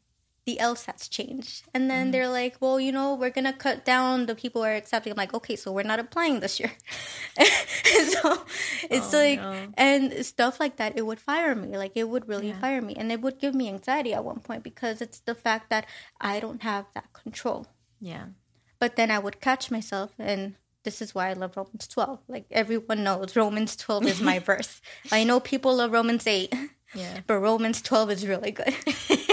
[0.50, 1.88] the LSATs changed, and Mm-hmm.
[1.94, 5.12] then they're like, "Well, you know, we're gonna cut down the people who are accepting."
[5.14, 6.72] I'm like, "Okay, so we're not applying this year."
[8.16, 8.44] so
[8.96, 9.68] it's Oh, like, no.
[9.78, 11.70] and stuff like that, it would fire me.
[11.84, 12.60] Like it would really Yeah.
[12.66, 15.70] fire me, and it would give me anxiety at one point because it's the fact
[15.70, 15.86] that
[16.20, 17.68] I don't have that control.
[18.02, 18.26] yeah.
[18.80, 22.20] But then I would catch myself, and this is why I love Romans 12.
[22.36, 24.80] Like everyone knows, Romans 12 is my verse.
[25.12, 26.48] I know people love Romans 8,
[26.96, 27.20] Yeah.
[27.28, 28.74] but Romans 12 is really good.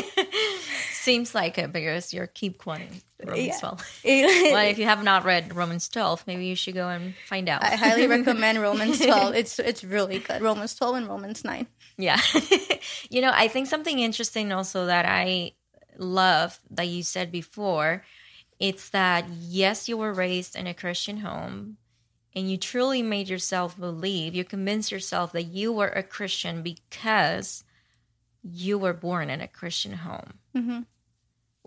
[1.06, 3.58] Seems like it because you keep quoting Romans Yeah.
[3.60, 4.00] 12.
[4.52, 7.62] Well, if you have not read Romans 12, maybe you should go and find out.
[7.62, 9.34] I highly recommend Romans 12.
[9.36, 10.42] It's it's really good.
[10.42, 11.66] Romans 12 and Romans 9.
[11.96, 12.20] Yeah.
[13.08, 15.52] you know, I think something interesting also that I
[15.96, 18.02] love that you said before,
[18.58, 21.76] it's that yes, you were raised in a Christian home
[22.34, 27.64] and you truly made yourself believe, you convinced yourself that you were a Christian because
[28.42, 30.34] you were born in a Christian home.
[30.54, 30.80] Mm-hmm.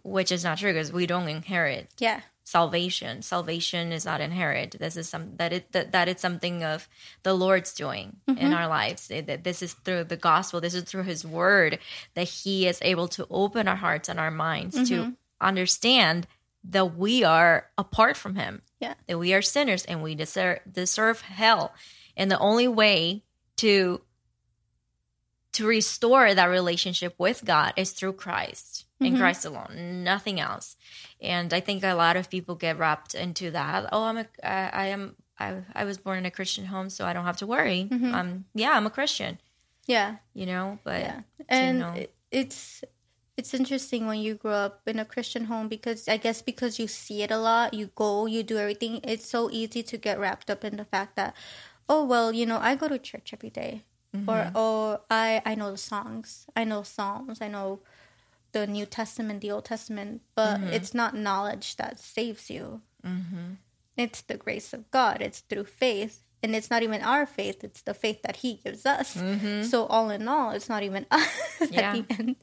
[0.04, 2.22] Which is not true because we don't inherit Yeah.
[2.44, 3.22] salvation.
[3.22, 4.78] Salvation is not inherent.
[4.80, 6.88] This is some that it that, that it's something of
[7.24, 8.54] the Lord's doing in mm-hmm.
[8.54, 9.08] our lives.
[9.08, 10.62] That this is through the gospel.
[10.62, 11.80] This is through His Word
[12.14, 15.10] that He is able to open our hearts and our minds to mm-hmm.
[15.42, 16.28] understand
[16.64, 18.62] that we are apart from Him.
[18.80, 18.96] Yeah.
[19.08, 21.74] That we are sinners and we deserve deserve hell.
[22.16, 23.24] And the only way
[23.58, 24.02] to
[25.54, 30.76] to restore that relationship with God is through Christ and Christ alone, nothing else.
[31.22, 33.88] And I think a lot of people get wrapped into that.
[33.92, 37.06] Oh, I'm a, I, I am, I, I was born in a Christian home, so
[37.06, 37.88] I don't have to worry.
[37.92, 39.40] Um, yeah, I'm a Christian,
[39.88, 40.18] Yeah.
[40.34, 40.80] you know.
[40.84, 41.22] But Yeah.
[41.48, 41.94] And know.
[41.94, 42.84] it, it's
[43.38, 46.88] it's interesting when you grow up in a Christian home because I guess because you
[46.90, 49.00] see it a lot, you go, you do everything.
[49.04, 51.34] It's so easy to get wrapped up in the fact that,
[51.88, 53.84] oh well, you know, I go to church every day.
[54.28, 57.80] or oh, I I know the songs, I know psalms, I know
[58.52, 60.74] the New Testament, the Old Testament, but mm-hmm.
[60.74, 62.82] it's not knowledge that saves you.
[63.06, 63.54] Mm-hmm.
[63.98, 65.22] It's the grace of God.
[65.22, 66.24] It's through faith.
[66.42, 69.16] And it's not even our faith, it's the faith that He gives us.
[69.18, 69.64] Mm-hmm.
[69.64, 71.28] So, all in all, it's not even us
[71.70, 71.96] Yeah.
[71.96, 72.36] at the end.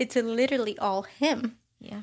[0.00, 1.56] It's literally all Him.
[1.78, 2.02] yeah,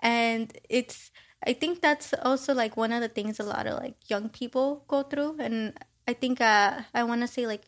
[0.00, 1.10] And it's,
[1.46, 4.84] I think that's also like one of the things a lot of like young people
[4.86, 5.36] go through.
[5.40, 5.72] And
[6.06, 7.64] I think uh, I want to say like,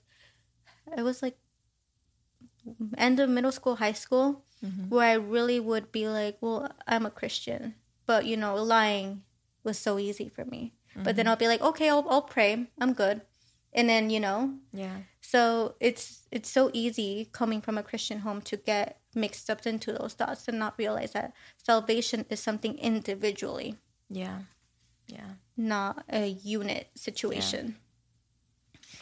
[0.97, 1.39] it was like
[2.99, 4.89] end of middle school, high school, Mm-hmm.
[4.89, 7.75] where I really would be like, well, I'm a Christian,
[8.07, 9.23] but you know, lying
[9.63, 10.73] was so easy for me.
[10.97, 11.31] But then mm-hmm.
[11.31, 12.69] I'll be like, okay, I'll, I'll pray.
[12.81, 13.21] I'm good.
[13.73, 14.99] And then, you know, Yeah.
[15.21, 19.93] so it's it's so easy coming from a Christian home to get mixed up into
[19.93, 23.77] those thoughts and not realize that salvation is something individually,
[24.09, 24.39] Yeah.
[25.09, 25.35] Yeah.
[25.57, 27.77] not a unit situation.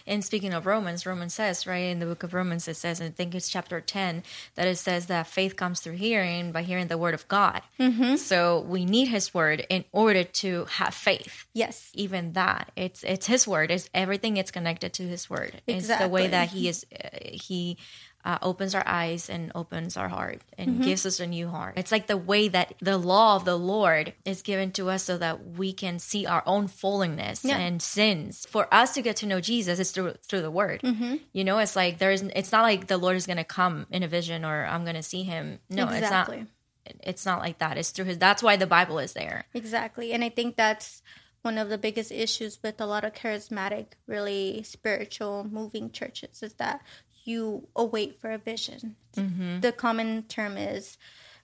[0.07, 3.09] And speaking of Romans, Romans says, right, in the book of Romans, it says, I
[3.11, 4.23] think it's chapter 10,
[4.55, 7.63] that it says that faith comes through hearing by hearing the word of God.
[7.79, 8.17] Mm-hmm.
[8.17, 11.47] So we need his word in order to have faith.
[11.53, 11.91] Yes.
[11.95, 13.71] Even that, it's it's his word.
[13.71, 14.37] It's everything.
[14.37, 15.61] It's connected to his word.
[15.67, 16.87] It's the way that he is.
[16.93, 17.77] Uh, he
[18.25, 20.83] uh, opens our eyes and opens our heart and Mm-hmm.
[20.85, 21.75] gives us a new heart.
[21.77, 25.19] It's like the way that the law of the Lord is given to us so
[25.19, 27.59] that we can see our own fallenness Yeah.
[27.59, 28.47] and sins.
[28.49, 30.83] For us to get to know Jesus is through through the Word.
[30.83, 31.17] Mm-hmm.
[31.33, 32.23] You know, it's like there is.
[32.23, 34.97] It's not like the Lord is going to come in a vision or I'm going
[34.97, 35.59] to see Him.
[35.69, 36.39] No, Exactly.
[36.39, 36.47] it's
[36.95, 36.97] not.
[37.03, 37.77] It's not like that.
[37.79, 38.19] It's through His.
[38.19, 39.45] That's why the Bible is there.
[39.55, 40.13] Exactly.
[40.13, 41.03] And I think that's
[41.43, 46.55] one of the biggest issues with a lot of charismatic, really spiritual, moving churches is
[46.55, 46.83] that
[47.25, 48.97] you await for a vision.
[49.17, 49.61] Mm-hmm.
[49.61, 50.99] The common term is,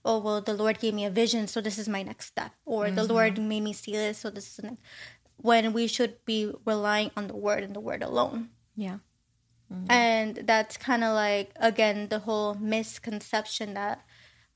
[0.04, 2.52] oh, well, the Lord gave me a vision, so this is my next step.
[2.64, 3.12] Or the mm-hmm.
[3.12, 4.82] Lord made me see this, so this is the next.
[5.36, 8.50] When we should be relying on the Word and the Word alone.
[8.74, 8.98] Yeah.
[9.72, 9.90] Mm-hmm.
[9.90, 14.04] And that's kind of like, again, the whole misconception that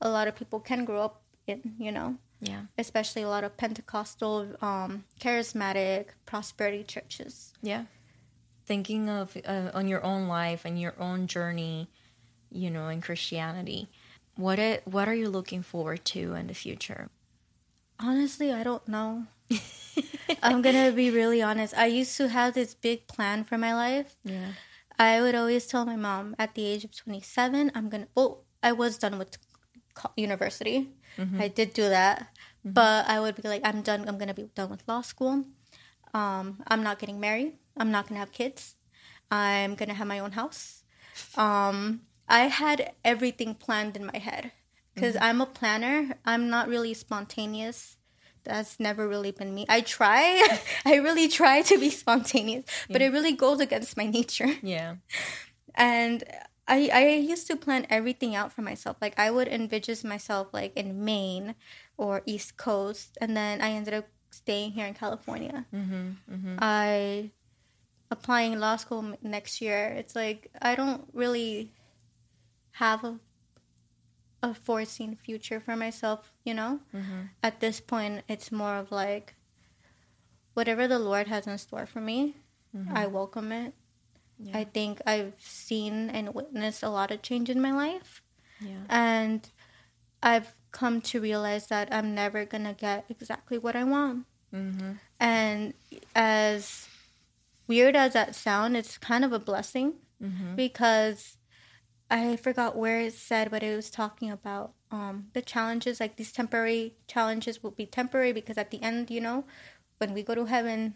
[0.01, 2.17] a lot of people can grow up in, you know?
[2.45, 2.63] Yeah.
[2.77, 7.53] especially a lot of Pentecostal, um, charismatic, prosperity churches.
[7.61, 7.85] Yeah.
[8.65, 11.89] Thinking of uh, on your own life and your own journey,
[12.49, 13.89] you know, in Christianity.
[14.35, 17.09] What it, what are you looking forward to in the future?
[17.99, 19.27] Honestly, I don't know.
[20.43, 21.77] I'm gonna be really honest.
[21.77, 24.15] I used to have this big plan for my life.
[24.23, 24.53] Yeah.
[24.97, 28.07] I would always tell my mom at the age of 27, I'm gonna.
[28.15, 29.37] Well, I was done with
[30.15, 30.89] university.
[31.39, 32.27] I did do that,
[32.65, 34.07] but I would be like, I'm done.
[34.07, 35.45] I'm gonna be done with law school.
[36.13, 37.53] Um, I'm not getting married.
[37.77, 38.75] I'm not gonna have kids.
[39.31, 40.83] I'm gonna have my own house.
[41.35, 44.51] Um, I had everything planned in my head
[44.93, 46.17] because I'm a planner.
[46.25, 47.97] I'm not really spontaneous.
[48.43, 49.65] That's never really been me.
[49.69, 50.45] I try.
[50.85, 54.95] I really try to be spontaneous, but it really goes against my nature Yeah.
[55.75, 56.23] and
[56.67, 58.97] I, I used to plan everything out for myself.
[59.01, 61.55] Like I would envision myself like in Maine
[61.97, 65.65] or East Coast, and then I ended up staying here in California.
[65.73, 67.31] Mm-hmm, I
[68.13, 69.87] applying law school next year.
[69.97, 71.73] It's like I don't really
[72.71, 73.19] have a
[74.43, 76.31] a foreseen future for myself.
[76.43, 76.79] You know,
[77.41, 79.35] at this point, it's more of like
[80.53, 82.35] whatever the Lord has in store for me.
[82.93, 83.73] I welcome it.
[84.53, 88.21] I think I've seen and witnessed a lot of change in my life.
[88.59, 88.83] Yeah.
[88.89, 89.49] And
[90.21, 94.25] I've come to realize that I'm never going to get exactly what I want.
[94.53, 94.93] Mm-hmm.
[95.19, 95.73] And
[96.15, 96.89] as
[97.67, 100.55] weird as that sound, it's kind of a blessing Mm-hmm.
[100.55, 101.35] because
[102.09, 106.31] I forgot where it said, but it was talking about um, the challenges, like these
[106.31, 109.43] temporary challenges will be temporary because at the end, you know,
[109.97, 110.93] when we go to heaven,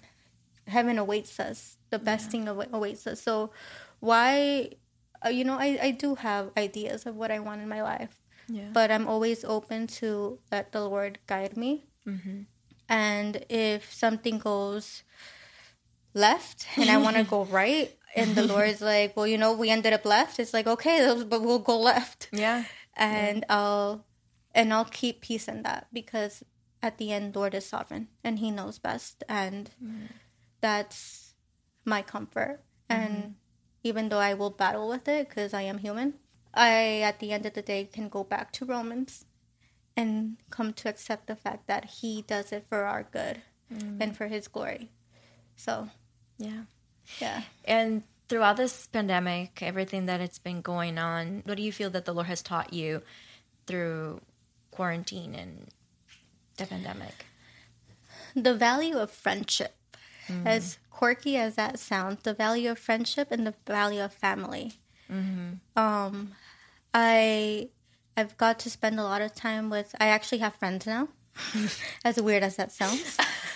[0.68, 1.76] heaven awaits us.
[1.90, 3.22] The best thing awa- awaits us.
[3.22, 3.52] So,
[4.00, 4.72] why,
[5.26, 8.22] uh, you know, I, I do have ideas of what I want in my life,
[8.48, 8.70] Yeah.
[8.72, 11.88] but I'm always open to let the Lord guide me.
[12.08, 12.42] Mm-hmm.
[12.88, 15.04] And if something goes
[16.18, 19.70] left and I want to go right, and the Lord's like, well, you know, we
[19.70, 20.40] ended up left.
[20.40, 22.66] It's like, okay, but we'll go left, Yeah.
[22.96, 24.06] and I'll
[24.54, 26.44] and I'll keep peace in that because
[26.82, 30.06] at the end, Lord is sovereign and He knows best, and mm-hmm.
[30.62, 31.34] that's
[31.86, 32.62] my comfort.
[32.90, 33.02] Mm-hmm.
[33.02, 33.36] And
[33.84, 36.16] even though I will battle with it because I am human,
[36.54, 39.26] I at the end of the day can go back to Romans
[39.96, 43.42] and come to accept the fact that He does it for our good
[43.74, 44.02] mm-hmm.
[44.02, 44.92] and for His glory.
[45.56, 45.90] So,
[46.38, 46.64] Yeah.
[47.20, 47.42] yeah.
[47.66, 52.06] And throughout this pandemic, everything that it's been going on, what do you feel that
[52.06, 53.02] the Lord has taught you
[53.66, 54.22] through
[54.72, 55.68] quarantine and
[56.58, 57.26] the pandemic?
[58.44, 59.74] the value of friendship
[60.46, 64.74] as quirky as that sounds the value of friendship and the value of family
[65.76, 66.32] um
[66.94, 67.70] i
[68.16, 71.08] i've got to spend a lot of time with i actually have friends now
[72.06, 73.18] as weird as that sounds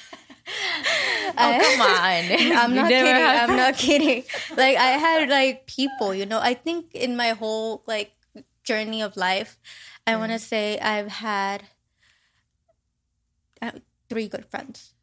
[1.37, 2.23] Oh, come on.
[2.57, 3.23] I'm not kidding.
[3.23, 4.23] I'm not kidding.
[4.57, 6.39] Like I had like people, you know.
[6.39, 8.11] I think in my whole like
[8.63, 9.59] journey of life,
[10.05, 11.63] I want to say I've had
[13.61, 13.71] uh,
[14.09, 14.93] three good friends.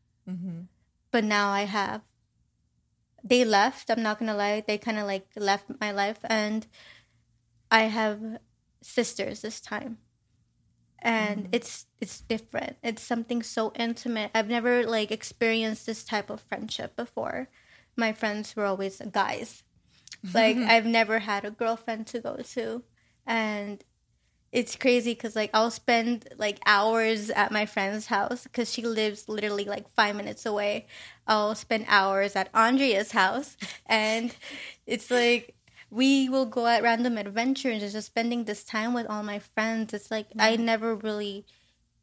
[1.11, 2.03] But now I have.
[3.25, 3.91] They left.
[3.91, 4.63] I'm not gonna lie.
[4.67, 6.67] They kind of like left my life, and
[7.71, 8.39] I have
[8.83, 9.99] sisters this time.
[11.01, 12.77] And it's it's different.
[12.83, 14.31] It's something so intimate.
[14.35, 17.49] I've never like experienced this type of friendship before.
[17.97, 19.63] My friends were always guys.
[20.35, 22.83] Like I've never had a girlfriend to go to.
[23.27, 23.85] And
[24.51, 29.29] it's crazy because like I'll spend like hours at my friend's house because she lives
[29.29, 30.87] literally like five minutes away.
[31.27, 33.57] I'll spend hours at Andrea's house,
[33.87, 34.35] and
[34.87, 35.55] it's like
[35.91, 39.95] we will go at random adventures and just spending this time with all my friends.
[39.95, 40.61] It's like I mm.
[40.61, 41.47] never really.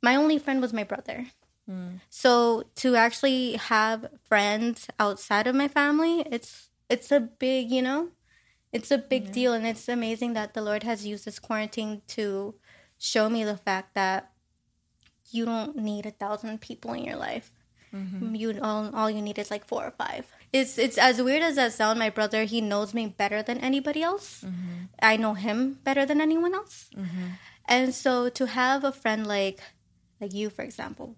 [0.01, 1.27] My only friend was my brother.
[1.69, 1.99] Mm.
[2.09, 8.09] So to actually have friends outside of my family, it's it's a big, you know,
[8.75, 12.53] it's a big deal and it's amazing that the lord has used this quarantine to
[12.97, 14.31] show me the fact that
[15.31, 17.53] you don't need a thousand people in your life
[17.95, 18.35] Mm-hmm.
[18.35, 20.25] you all, all you need is like four or five.
[20.51, 24.03] It's it's as weird as that sound my brother he knows me better than anybody
[24.03, 24.43] else.
[24.45, 24.91] Mm-hmm.
[25.01, 26.89] I know him better than anyone else.
[26.95, 27.27] Mm-hmm.
[27.67, 29.61] And so to have a friend like
[30.19, 31.15] like you for example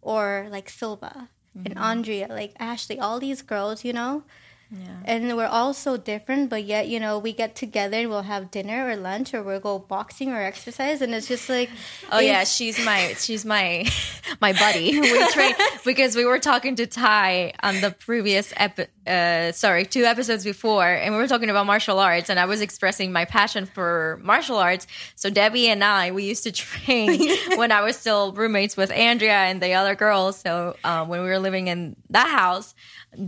[0.00, 1.28] or like silva
[1.64, 4.22] and andrea like ashley all these girls you know
[4.70, 4.98] Yeah.
[5.06, 8.50] and we're all so different but yet you know we get together and we'll have
[8.50, 11.70] dinner or lunch or we'll go boxing or exercise and it's just like
[12.12, 13.86] Oh yeah, she's my she's my
[14.42, 14.98] my buddy.
[15.00, 15.54] We train
[15.86, 20.86] because we were talking to Ty on the previous epi- uh sorry, two episodes before
[20.86, 24.56] and we were talking about martial arts and I was expressing my passion for martial
[24.58, 24.86] arts.
[25.14, 27.18] So Debbie and I we used to train
[27.56, 30.38] when I was still roommates with Andrea and the other girls.
[30.40, 32.74] So um, when we were living in that house,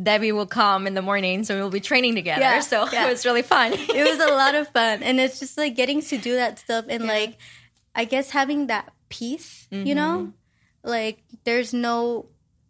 [0.02, 2.40] Debbie will come in the morning so we'll be training together.
[2.40, 3.06] Yeah, so yeah.
[3.06, 3.72] it was really fun.
[3.76, 5.02] it was a lot of fun.
[5.02, 7.36] And it's just like getting to do that stuff and like
[7.94, 10.32] i guess having that peace you know?
[10.82, 12.26] Like there's no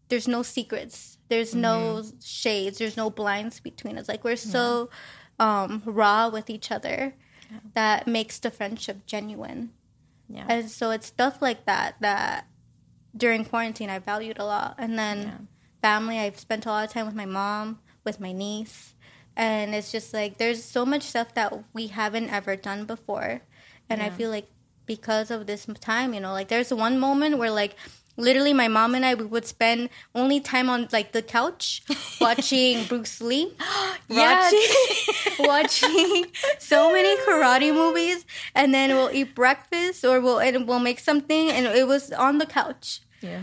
[0.09, 1.18] there's no secrets.
[1.28, 2.78] There's no shades.
[2.78, 4.09] There's no blinds between us.
[4.09, 4.90] Like we're so
[5.38, 7.14] um raw with each other
[7.74, 9.70] that makes the friendship genuine.
[10.28, 10.46] Yeah.
[10.48, 12.46] and so it's stuff like that that
[13.16, 14.76] during quarantine I valued a lot.
[14.78, 15.48] And then
[15.82, 18.94] family, I've spent a lot of time with my mom, with my niece.
[19.36, 23.40] And it's just like there's so much stuff that we haven't ever done before.
[23.88, 24.46] And I feel like
[24.86, 27.74] because of this time, you know, like there's one moment where like
[28.16, 31.82] literally my mom and I we would spend only time on like the couch
[32.20, 33.54] watching Bruce Lee.
[34.10, 34.66] Watching,
[35.38, 36.26] watching
[36.58, 41.48] so many karate movies and then we'll eat breakfast or we'll and we'll make something
[41.50, 43.40] and it was on the couch Yeah.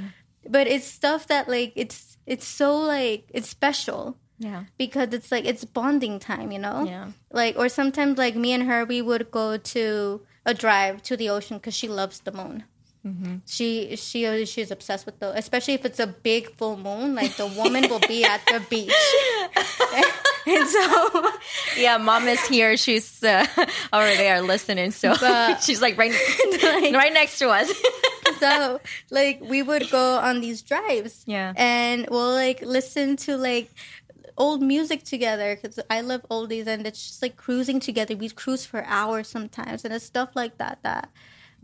[0.48, 4.66] but it's stuff that like it's it's so like it's special Yeah.
[4.78, 7.08] because it's like it's bonding time you know Yeah.
[7.32, 11.30] like or sometimes like me and her we would go to a drive to the
[11.30, 12.64] ocean because she loves the moon
[13.48, 17.48] she she she's obsessed with the especially if it's a big full moon like the
[17.48, 18.92] woman will be at the beach
[20.46, 20.84] and so
[21.78, 22.76] Yeah, mom is here.
[22.78, 23.46] She's uh,
[23.94, 26.12] over there listening, so But- she's like right,
[26.94, 27.72] right next to us.
[28.40, 28.80] so
[29.12, 31.54] like we would go on these drives Yeah.
[31.56, 33.70] and we'll like listen to like
[34.38, 38.66] old music together because i love oldies and it's just like cruising together we cruise
[38.68, 41.10] for hours sometimes and it's stuff like that that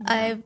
[0.06, 0.42] i've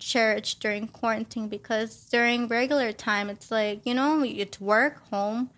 [0.00, 5.50] cherished during quarantine because during regular time it's like you know it's work home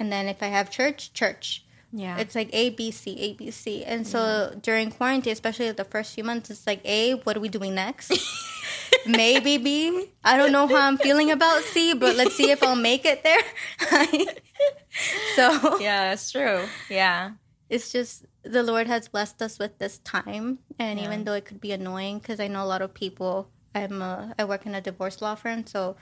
[0.00, 2.16] and then if i have church church Yeah.
[2.18, 6.12] it's like A B C A B C, and so during quarantine, especially the first
[6.16, 8.10] few months, it's like A, what are we doing next?
[9.06, 10.10] Maybe B.
[10.24, 13.22] I don't know how I'm feeling about C, but let's see if I'll make it
[13.22, 13.42] there.
[15.36, 16.64] so yeah, that's true.
[16.88, 17.32] Yeah.
[17.68, 21.60] it's just the Lord has blessed us with this time, and even though it could
[21.60, 23.48] be annoying, because I know a lot of people.
[23.76, 25.96] I'm a, I work in a divorce law firm, so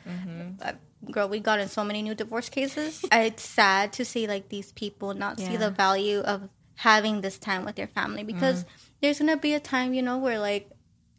[0.60, 0.72] uh,
[1.10, 3.02] girl, we got in so many new divorce cases.
[3.12, 7.64] it's sad to see like these people not see the value of having this time
[7.64, 8.66] with their family because
[9.00, 10.68] there's gonna be a time, you know, where like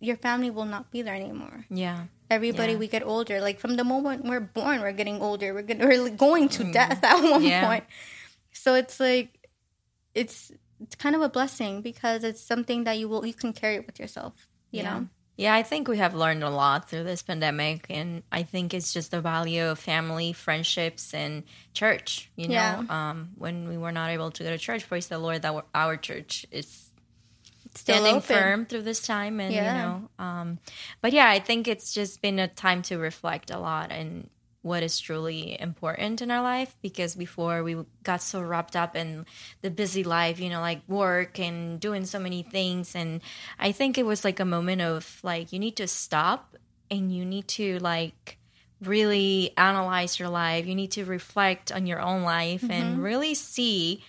[0.04, 1.66] your family will not be there anymore.
[1.70, 2.06] Yeah.
[2.30, 2.80] Everybody, Yeah.
[2.80, 3.40] we get older.
[3.40, 5.54] Like from the moment we're born, we're getting older.
[5.54, 5.64] We're,
[6.04, 7.48] we're going to death at one Mm.
[7.50, 7.66] Yeah.
[7.68, 7.86] point.
[8.52, 9.30] So it's like,
[10.14, 13.80] it's it's kind of a blessing because it's something that you will you can carry
[13.80, 14.34] with yourself.
[14.72, 14.90] You yeah.
[15.00, 15.08] know,
[15.38, 18.92] Yeah, I think we have learned a lot through this pandemic, and I think it's
[18.94, 22.30] just the value of family, friendships, and church.
[22.36, 22.84] You know, Yeah.
[22.90, 25.98] um, when we were not able to go to church, praise the Lord that our-
[25.98, 26.83] church is
[27.76, 28.22] standing open.
[28.22, 30.60] firm through this time and you know um
[31.02, 34.30] but yeah i think it's just been a time to reflect a lot and
[34.62, 39.26] what is truly important in our life because before we got so wrapped up in
[39.62, 42.96] the busy life you know like work and doing so many things.
[42.96, 43.20] And
[43.60, 46.56] i think it was like a moment of like you need to stop
[46.90, 48.38] and you need to like
[48.82, 50.66] really analyze your life.
[50.66, 54.04] You need to reflect on your own life and really see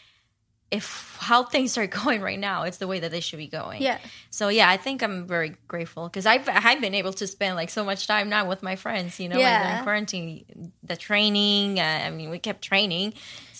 [0.75, 3.81] if how things are going right now, it's the way that they should be going.
[3.83, 3.99] Yeah.
[4.31, 7.71] So yeah, I think I'm very grateful because I've I've been able to spend like
[7.71, 9.19] so much time now with my friends.
[9.21, 9.63] You know, Yeah.
[9.65, 11.79] like in quarantine, the training.
[11.81, 13.15] Uh, I mean, we kept training.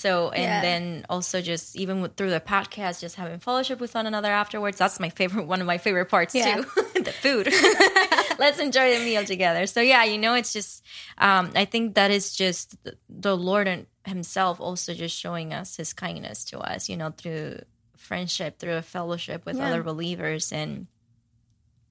[0.05, 0.61] So and Yeah.
[0.61, 4.77] then also just even with, through the podcast, just having fellowship with one another afterwards.
[4.77, 5.47] That's my favorite.
[5.47, 6.57] One of my favorite parts Yeah.
[6.57, 6.63] too.
[7.09, 7.49] the food.
[8.39, 9.67] Let's enjoy the meal together.
[9.67, 10.85] So yeah, you know, it's just.
[11.17, 15.77] Um, I think that is just the, the Lord and Himself also just showing us
[15.77, 16.89] His kindness to us.
[16.91, 17.61] You know, through
[17.97, 19.69] friendship, through a fellowship with Yeah.
[19.69, 20.87] other believers, and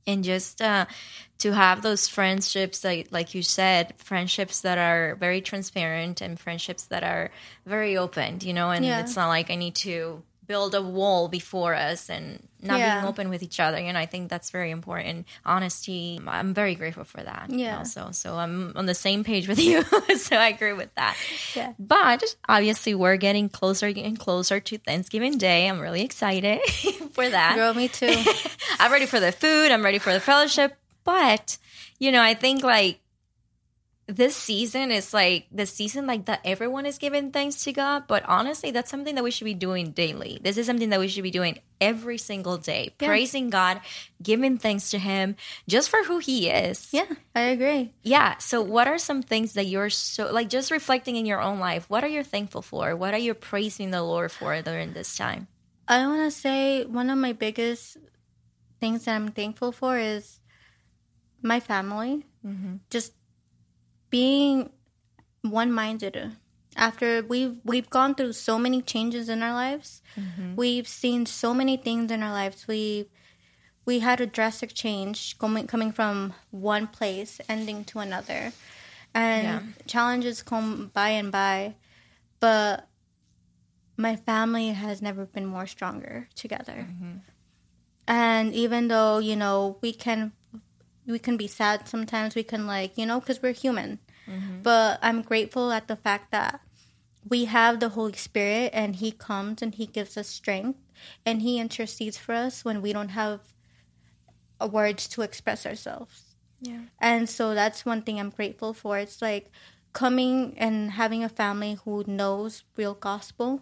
[0.07, 0.85] and just uh,
[1.39, 6.85] to have those friendships like like you said friendships that are very transparent and friendships
[6.85, 7.31] that are
[7.65, 8.99] very open you know and Yeah.
[9.01, 12.95] it's not like i need to build a wall before us and not Yeah.
[12.99, 16.75] being open with each other you know i think that's very important honesty i'm very
[16.75, 17.77] grateful for that Yeah.
[17.77, 19.83] also so i'm on the same page with you
[20.17, 21.15] so i agree with that
[21.55, 21.73] Yeah.
[21.79, 26.59] but obviously we're getting closer and closer to thanksgiving day i'm really excited
[27.13, 28.13] for that Girl, me too.
[28.79, 29.71] I'm ready for the food.
[29.71, 30.75] I'm ready for the fellowship.
[31.03, 31.57] But,
[31.99, 32.99] you know, I think like
[34.07, 38.03] this season is like the season like that everyone is giving thanks to God.
[38.07, 40.39] But honestly, that's something that we should be doing daily.
[40.41, 42.93] This is something that we should be doing every single day.
[42.99, 43.07] Yeah.
[43.07, 43.79] Praising God,
[44.21, 45.35] giving thanks to Him
[45.67, 46.89] just for who He is.
[46.91, 47.93] yeah, I agree.
[48.03, 48.37] Yeah.
[48.39, 51.89] So, what are some things that you're so like just reflecting in your own life?
[51.89, 52.95] What are you thankful for?
[52.95, 55.47] What are you praising the Lord for during this time?
[55.87, 57.97] I want to say one of my biggest
[58.79, 60.39] things that I'm thankful for is
[61.41, 62.25] my family.
[62.45, 62.75] Mm-hmm.
[62.89, 63.13] Just
[64.09, 64.71] being
[65.41, 66.31] one-minded.
[66.75, 70.55] After we've we've gone through so many changes in our lives, mm-hmm.
[70.55, 72.67] we've seen so many things in our lives.
[72.67, 73.09] We
[73.85, 78.53] we had a drastic change coming coming from one place ending to another,
[79.13, 79.61] and Yeah.
[79.85, 81.75] challenges come by and by,
[82.39, 82.87] but
[83.97, 86.87] my family has never been more stronger together.
[86.89, 87.17] Mm-hmm.
[88.07, 90.33] And even though you know we can
[91.05, 93.99] we can be sad sometimes, we can like you know because we're human.
[94.27, 94.61] Mm-hmm.
[94.63, 96.61] But I'm grateful at the fact that
[97.27, 100.79] we have the Holy Spirit and He comes and He gives us strength
[101.25, 103.39] and He intercedes for us when we don't have
[104.71, 106.35] words to express ourselves.
[106.61, 106.79] Yeah.
[106.99, 108.97] And so that's one thing I'm grateful for.
[108.97, 109.51] It's like
[109.93, 113.61] coming and having a family who knows real gospel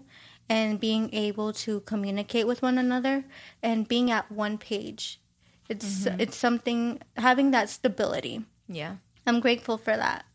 [0.50, 3.26] and being able to communicate with one another
[3.62, 5.22] and being at one page.
[5.70, 6.20] It's mm-hmm.
[6.20, 8.44] it's something having that stability.
[8.68, 8.96] Yeah.
[9.26, 10.26] I'm grateful for that.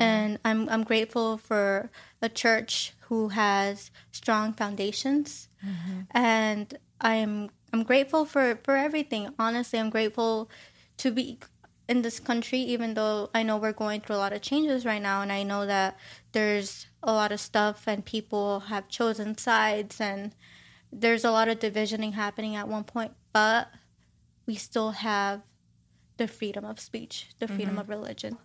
[0.00, 1.88] And I'm I'm grateful for
[2.20, 5.48] a church who has strong foundations.
[5.64, 6.00] Mm-hmm.
[6.10, 9.32] And I'm I'm grateful for for everything.
[9.38, 10.50] Honestly, I'm grateful
[10.98, 11.38] to be
[11.88, 15.02] in this country even though I know we're going through a lot of changes right
[15.02, 15.98] now and I know that
[16.32, 20.34] there's a lot of stuff and people have chosen sides and
[20.90, 23.68] there's a lot of divisioning happening at one point, but
[24.46, 25.42] we still have
[26.16, 28.38] the freedom of speech, the freedom of religion.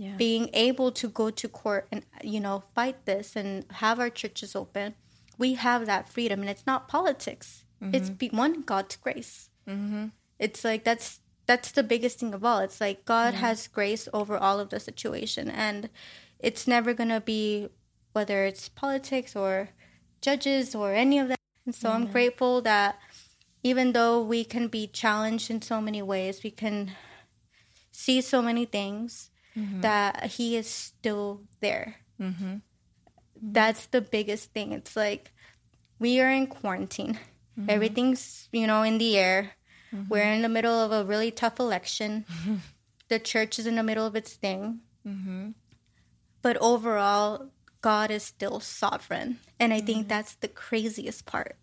[0.00, 0.14] Yeah.
[0.14, 4.54] being able to go to court and you know fight this and have our churches
[4.54, 4.94] open
[5.38, 7.64] we have that freedom and it's not politics.
[7.80, 9.50] It's be one god's grace.
[9.68, 10.06] Mm-hmm.
[10.38, 14.38] it's like that's that's the biggest thing of all it's like god has grace over
[14.38, 15.90] all of the situation and
[16.38, 17.68] it's never gonna be
[18.12, 19.70] whether it's politics or
[20.20, 22.96] judges or any of that and so i'm grateful that
[23.64, 26.92] even though we can be challenged in so many ways we can
[27.98, 29.80] see so many things mm-hmm.
[29.80, 31.96] that he is still there.
[32.20, 32.62] Mm-hmm.
[33.42, 34.72] That's the biggest thing.
[34.72, 35.32] It's like
[35.98, 37.18] we are in quarantine.
[37.58, 37.70] Mm-hmm.
[37.70, 39.57] Everything's, you know, in the air.
[39.94, 40.08] Mm-hmm.
[40.08, 42.24] We're in the middle of a really tough election.
[42.30, 42.56] Mm-hmm.
[43.08, 44.80] the church is in the middle of its thing.
[45.06, 45.50] Mm-hmm.
[46.42, 49.38] But overall, God is still sovereign.
[49.58, 51.56] And I think that's the craziest part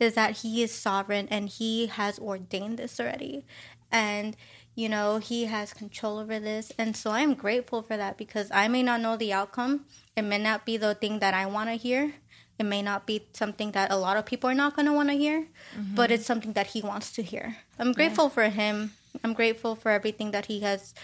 [0.00, 3.46] is that he is sovereign and he has ordained this already.
[3.90, 4.36] And
[4.74, 6.72] you know, he has control over this.
[6.78, 9.84] And so I'm grateful for that because I may not know the outcome.
[10.16, 12.14] It may not be the thing that I want to hear.
[12.62, 15.08] It may not be something that a lot of people are not going to want
[15.08, 15.96] to hear, mm-hmm.
[15.96, 17.56] but it's something that he wants to hear.
[17.76, 18.92] I'm grateful for him.
[19.24, 20.94] I'm grateful for everything that he has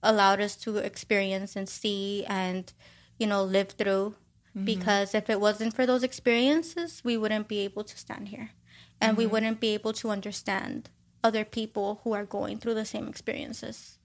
[0.00, 2.72] allowed us to experience and see and,
[3.18, 4.14] you know, live through.
[4.50, 4.64] Mm-hmm.
[4.64, 8.50] Because if it wasn't for those experiences, we wouldn't be able to stand here
[9.00, 9.32] and we mm-hmm.
[9.32, 10.88] wouldn't be able to understand
[11.24, 13.98] other people who are going through the same experiences.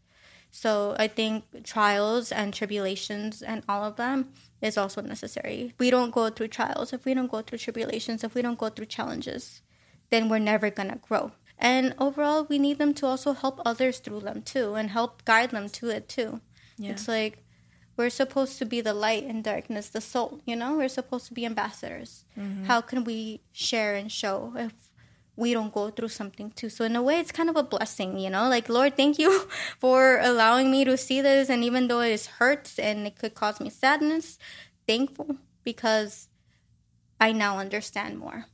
[0.52, 5.74] So I think trials and tribulations and all of them is also necessary.
[5.80, 8.70] We don't go through trials if we don't go through tribulations, if we don't go
[8.70, 9.62] through challenges,
[10.10, 11.32] then we're never to grow.
[11.58, 15.52] And overall, we need them to also help others through them too and help guide
[15.52, 16.42] them to it too.
[16.78, 16.92] Yeah.
[16.92, 17.46] It's like
[17.96, 20.76] we're supposed to be the light in darkness, the soul, you know?
[20.76, 22.26] We're supposed to be ambassadors.
[22.38, 22.66] Mm-hmm.
[22.66, 24.74] How can we share and show if
[25.36, 26.70] we don't go through something too?
[26.70, 28.48] So, in a way, it's kind of a blessing, you know?
[28.50, 29.48] Like, Lord, thank you
[29.80, 31.50] for allowing me to see this.
[31.50, 34.38] And even though it hurts and it could cause me sadness,
[34.88, 36.28] thankful because
[37.20, 38.46] I now understand more.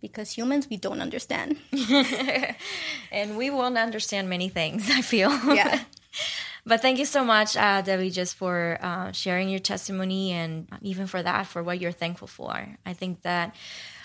[0.00, 1.56] Because humans, we don't understand.
[3.10, 5.30] and we won't understand many things, I feel.
[5.54, 5.80] Yeah.
[6.66, 11.06] but thank you so much, uh, Debbie, just for uh, sharing your testimony and even
[11.06, 12.76] for that, for what you're thankful for.
[12.84, 13.54] I think that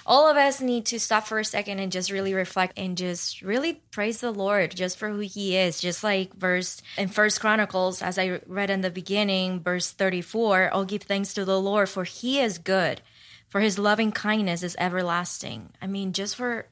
[0.05, 3.41] all of us need to stop for a second and just really reflect and just
[3.41, 5.79] really praise the Lord just for who he is.
[5.79, 10.85] Just like verse in First Chronicles, as I read in the beginning, verse 34, I'll
[10.85, 13.01] give thanks to the Lord for he is good,
[13.47, 15.69] for his loving kindness is everlasting.
[15.81, 16.67] I mean, just for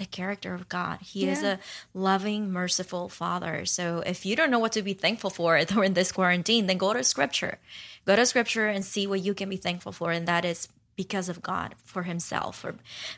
[0.00, 0.98] the character of God.
[1.02, 1.58] He is a
[1.92, 3.66] loving, merciful Father.
[3.66, 6.94] So if you don't know what to be thankful for during this quarantine, then go
[6.94, 7.58] to Scripture.
[8.06, 10.68] Go to Scripture and see what you can be thankful for, and that is
[11.02, 12.72] because of God, for Himself, or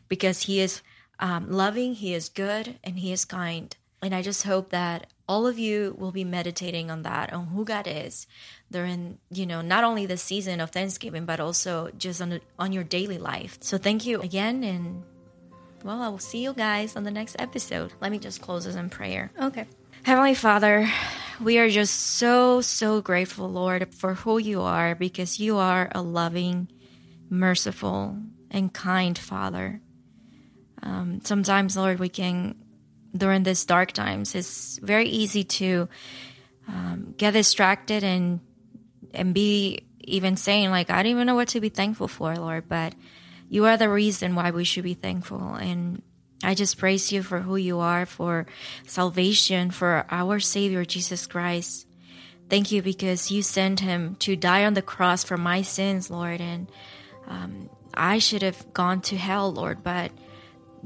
[0.09, 0.83] because He is
[1.19, 3.69] um, loving, He is good, and He is kind.
[4.03, 7.65] And I just hope that all of you will be meditating on that, on who
[7.65, 8.27] God is
[8.71, 12.85] during, you know, not only the season of Thanksgiving, but also just on on your
[12.85, 13.59] daily life.
[13.61, 15.03] So thank you again, and
[15.85, 17.93] well, I will see you guys on the next episode.
[18.01, 19.31] Let me just close this in prayer.
[19.41, 19.67] Okay.
[20.03, 20.91] Heavenly Father,
[21.41, 26.03] we are just so, so grateful, Lord, for who you are because you are a
[26.03, 26.67] loving,
[27.33, 28.19] merciful,
[28.51, 29.81] and kind Father.
[30.83, 32.57] Um, sometimes, Lord, we can,
[33.17, 35.89] during these dark times, it's very easy to
[36.69, 38.41] um, get distracted and
[39.15, 42.69] and be even saying like, I don't even know what to be thankful for, Lord,
[42.69, 42.95] but
[43.49, 46.03] you are the reason why we should be thankful and
[46.45, 48.47] I just praise you for who you are, for
[48.87, 51.87] salvation, for our Savior, Jesus Christ.
[52.51, 56.41] Thank you because you sent him to die on the cross for my sins, Lord.
[56.41, 56.71] And
[57.27, 60.13] um, I should have gone to hell, Lord, but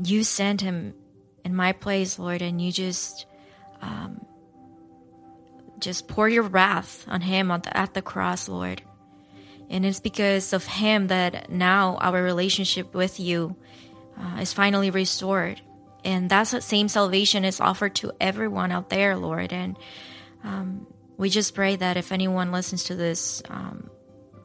[0.02, 0.94] you sent him
[1.44, 3.26] in my place, Lord, and you just.
[3.80, 4.26] Um,
[5.78, 8.82] just pour your wrath on him at the, at the cross, Lord.
[9.68, 13.56] And it's because of him that now our relationship with you
[14.18, 15.60] uh, is finally restored.
[16.04, 19.52] And that's the same salvation is offered to everyone out there, Lord.
[19.52, 19.76] And
[20.44, 23.90] um, we just pray that if anyone listens to this um,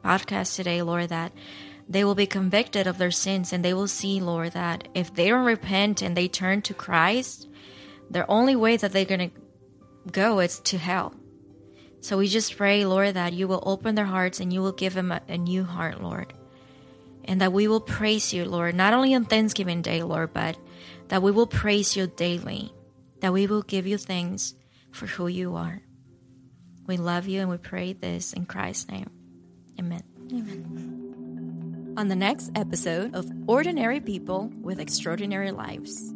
[0.04, 1.32] podcast today, Lord, that
[1.92, 5.28] they will be convicted of their sins and they will see, Lord, that if they
[5.28, 7.48] don't repent and they turn to Christ,
[8.10, 9.40] the only way that they're going to
[10.10, 11.14] go is to hell.
[12.00, 14.94] So we just pray, Lord, that you will open their hearts and you will give
[14.94, 16.32] them a, a new heart, Lord
[17.24, 20.56] and that we will praise you, Lord, not only on Thanksgiving Day, Lord, but
[21.08, 22.72] that we will praise you daily,
[23.20, 24.54] that we will give you thanks
[24.90, 25.80] for who you are.
[26.86, 29.10] We love you and we pray this in Christ's name.
[29.78, 30.02] Amen.
[30.32, 31.31] Amen.
[31.94, 36.14] On the next episode of Ordinary People with Extraordinary Lives.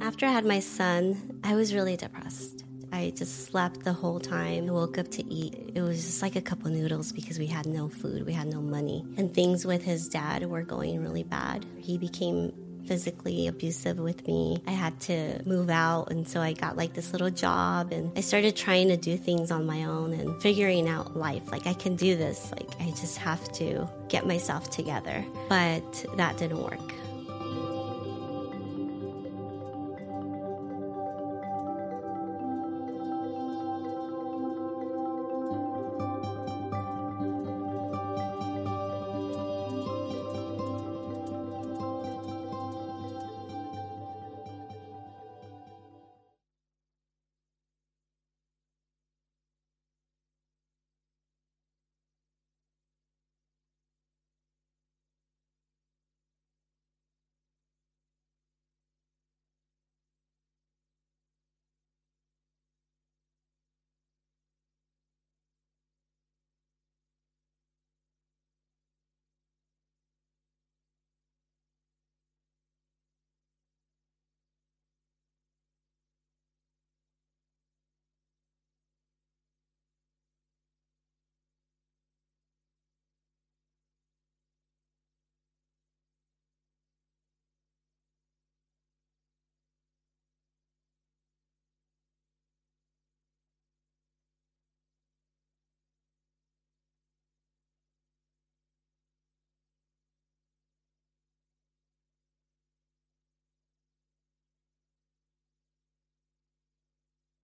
[0.00, 2.64] After I had my son, I was really depressed.
[2.90, 5.72] I just slept the whole time, I woke up to eat.
[5.74, 8.46] It was just like a cup of noodles because we had no food, we had
[8.46, 9.04] no money.
[9.18, 11.66] And things with his dad were going really bad.
[11.78, 12.52] He became
[12.86, 14.62] physically abusive with me.
[14.66, 18.20] I had to move out, and so I got like this little job, and I
[18.20, 21.50] started trying to do things on my own and figuring out life.
[21.50, 25.24] Like, I can do this, like, I just have to get myself together.
[25.48, 26.92] But that didn't work.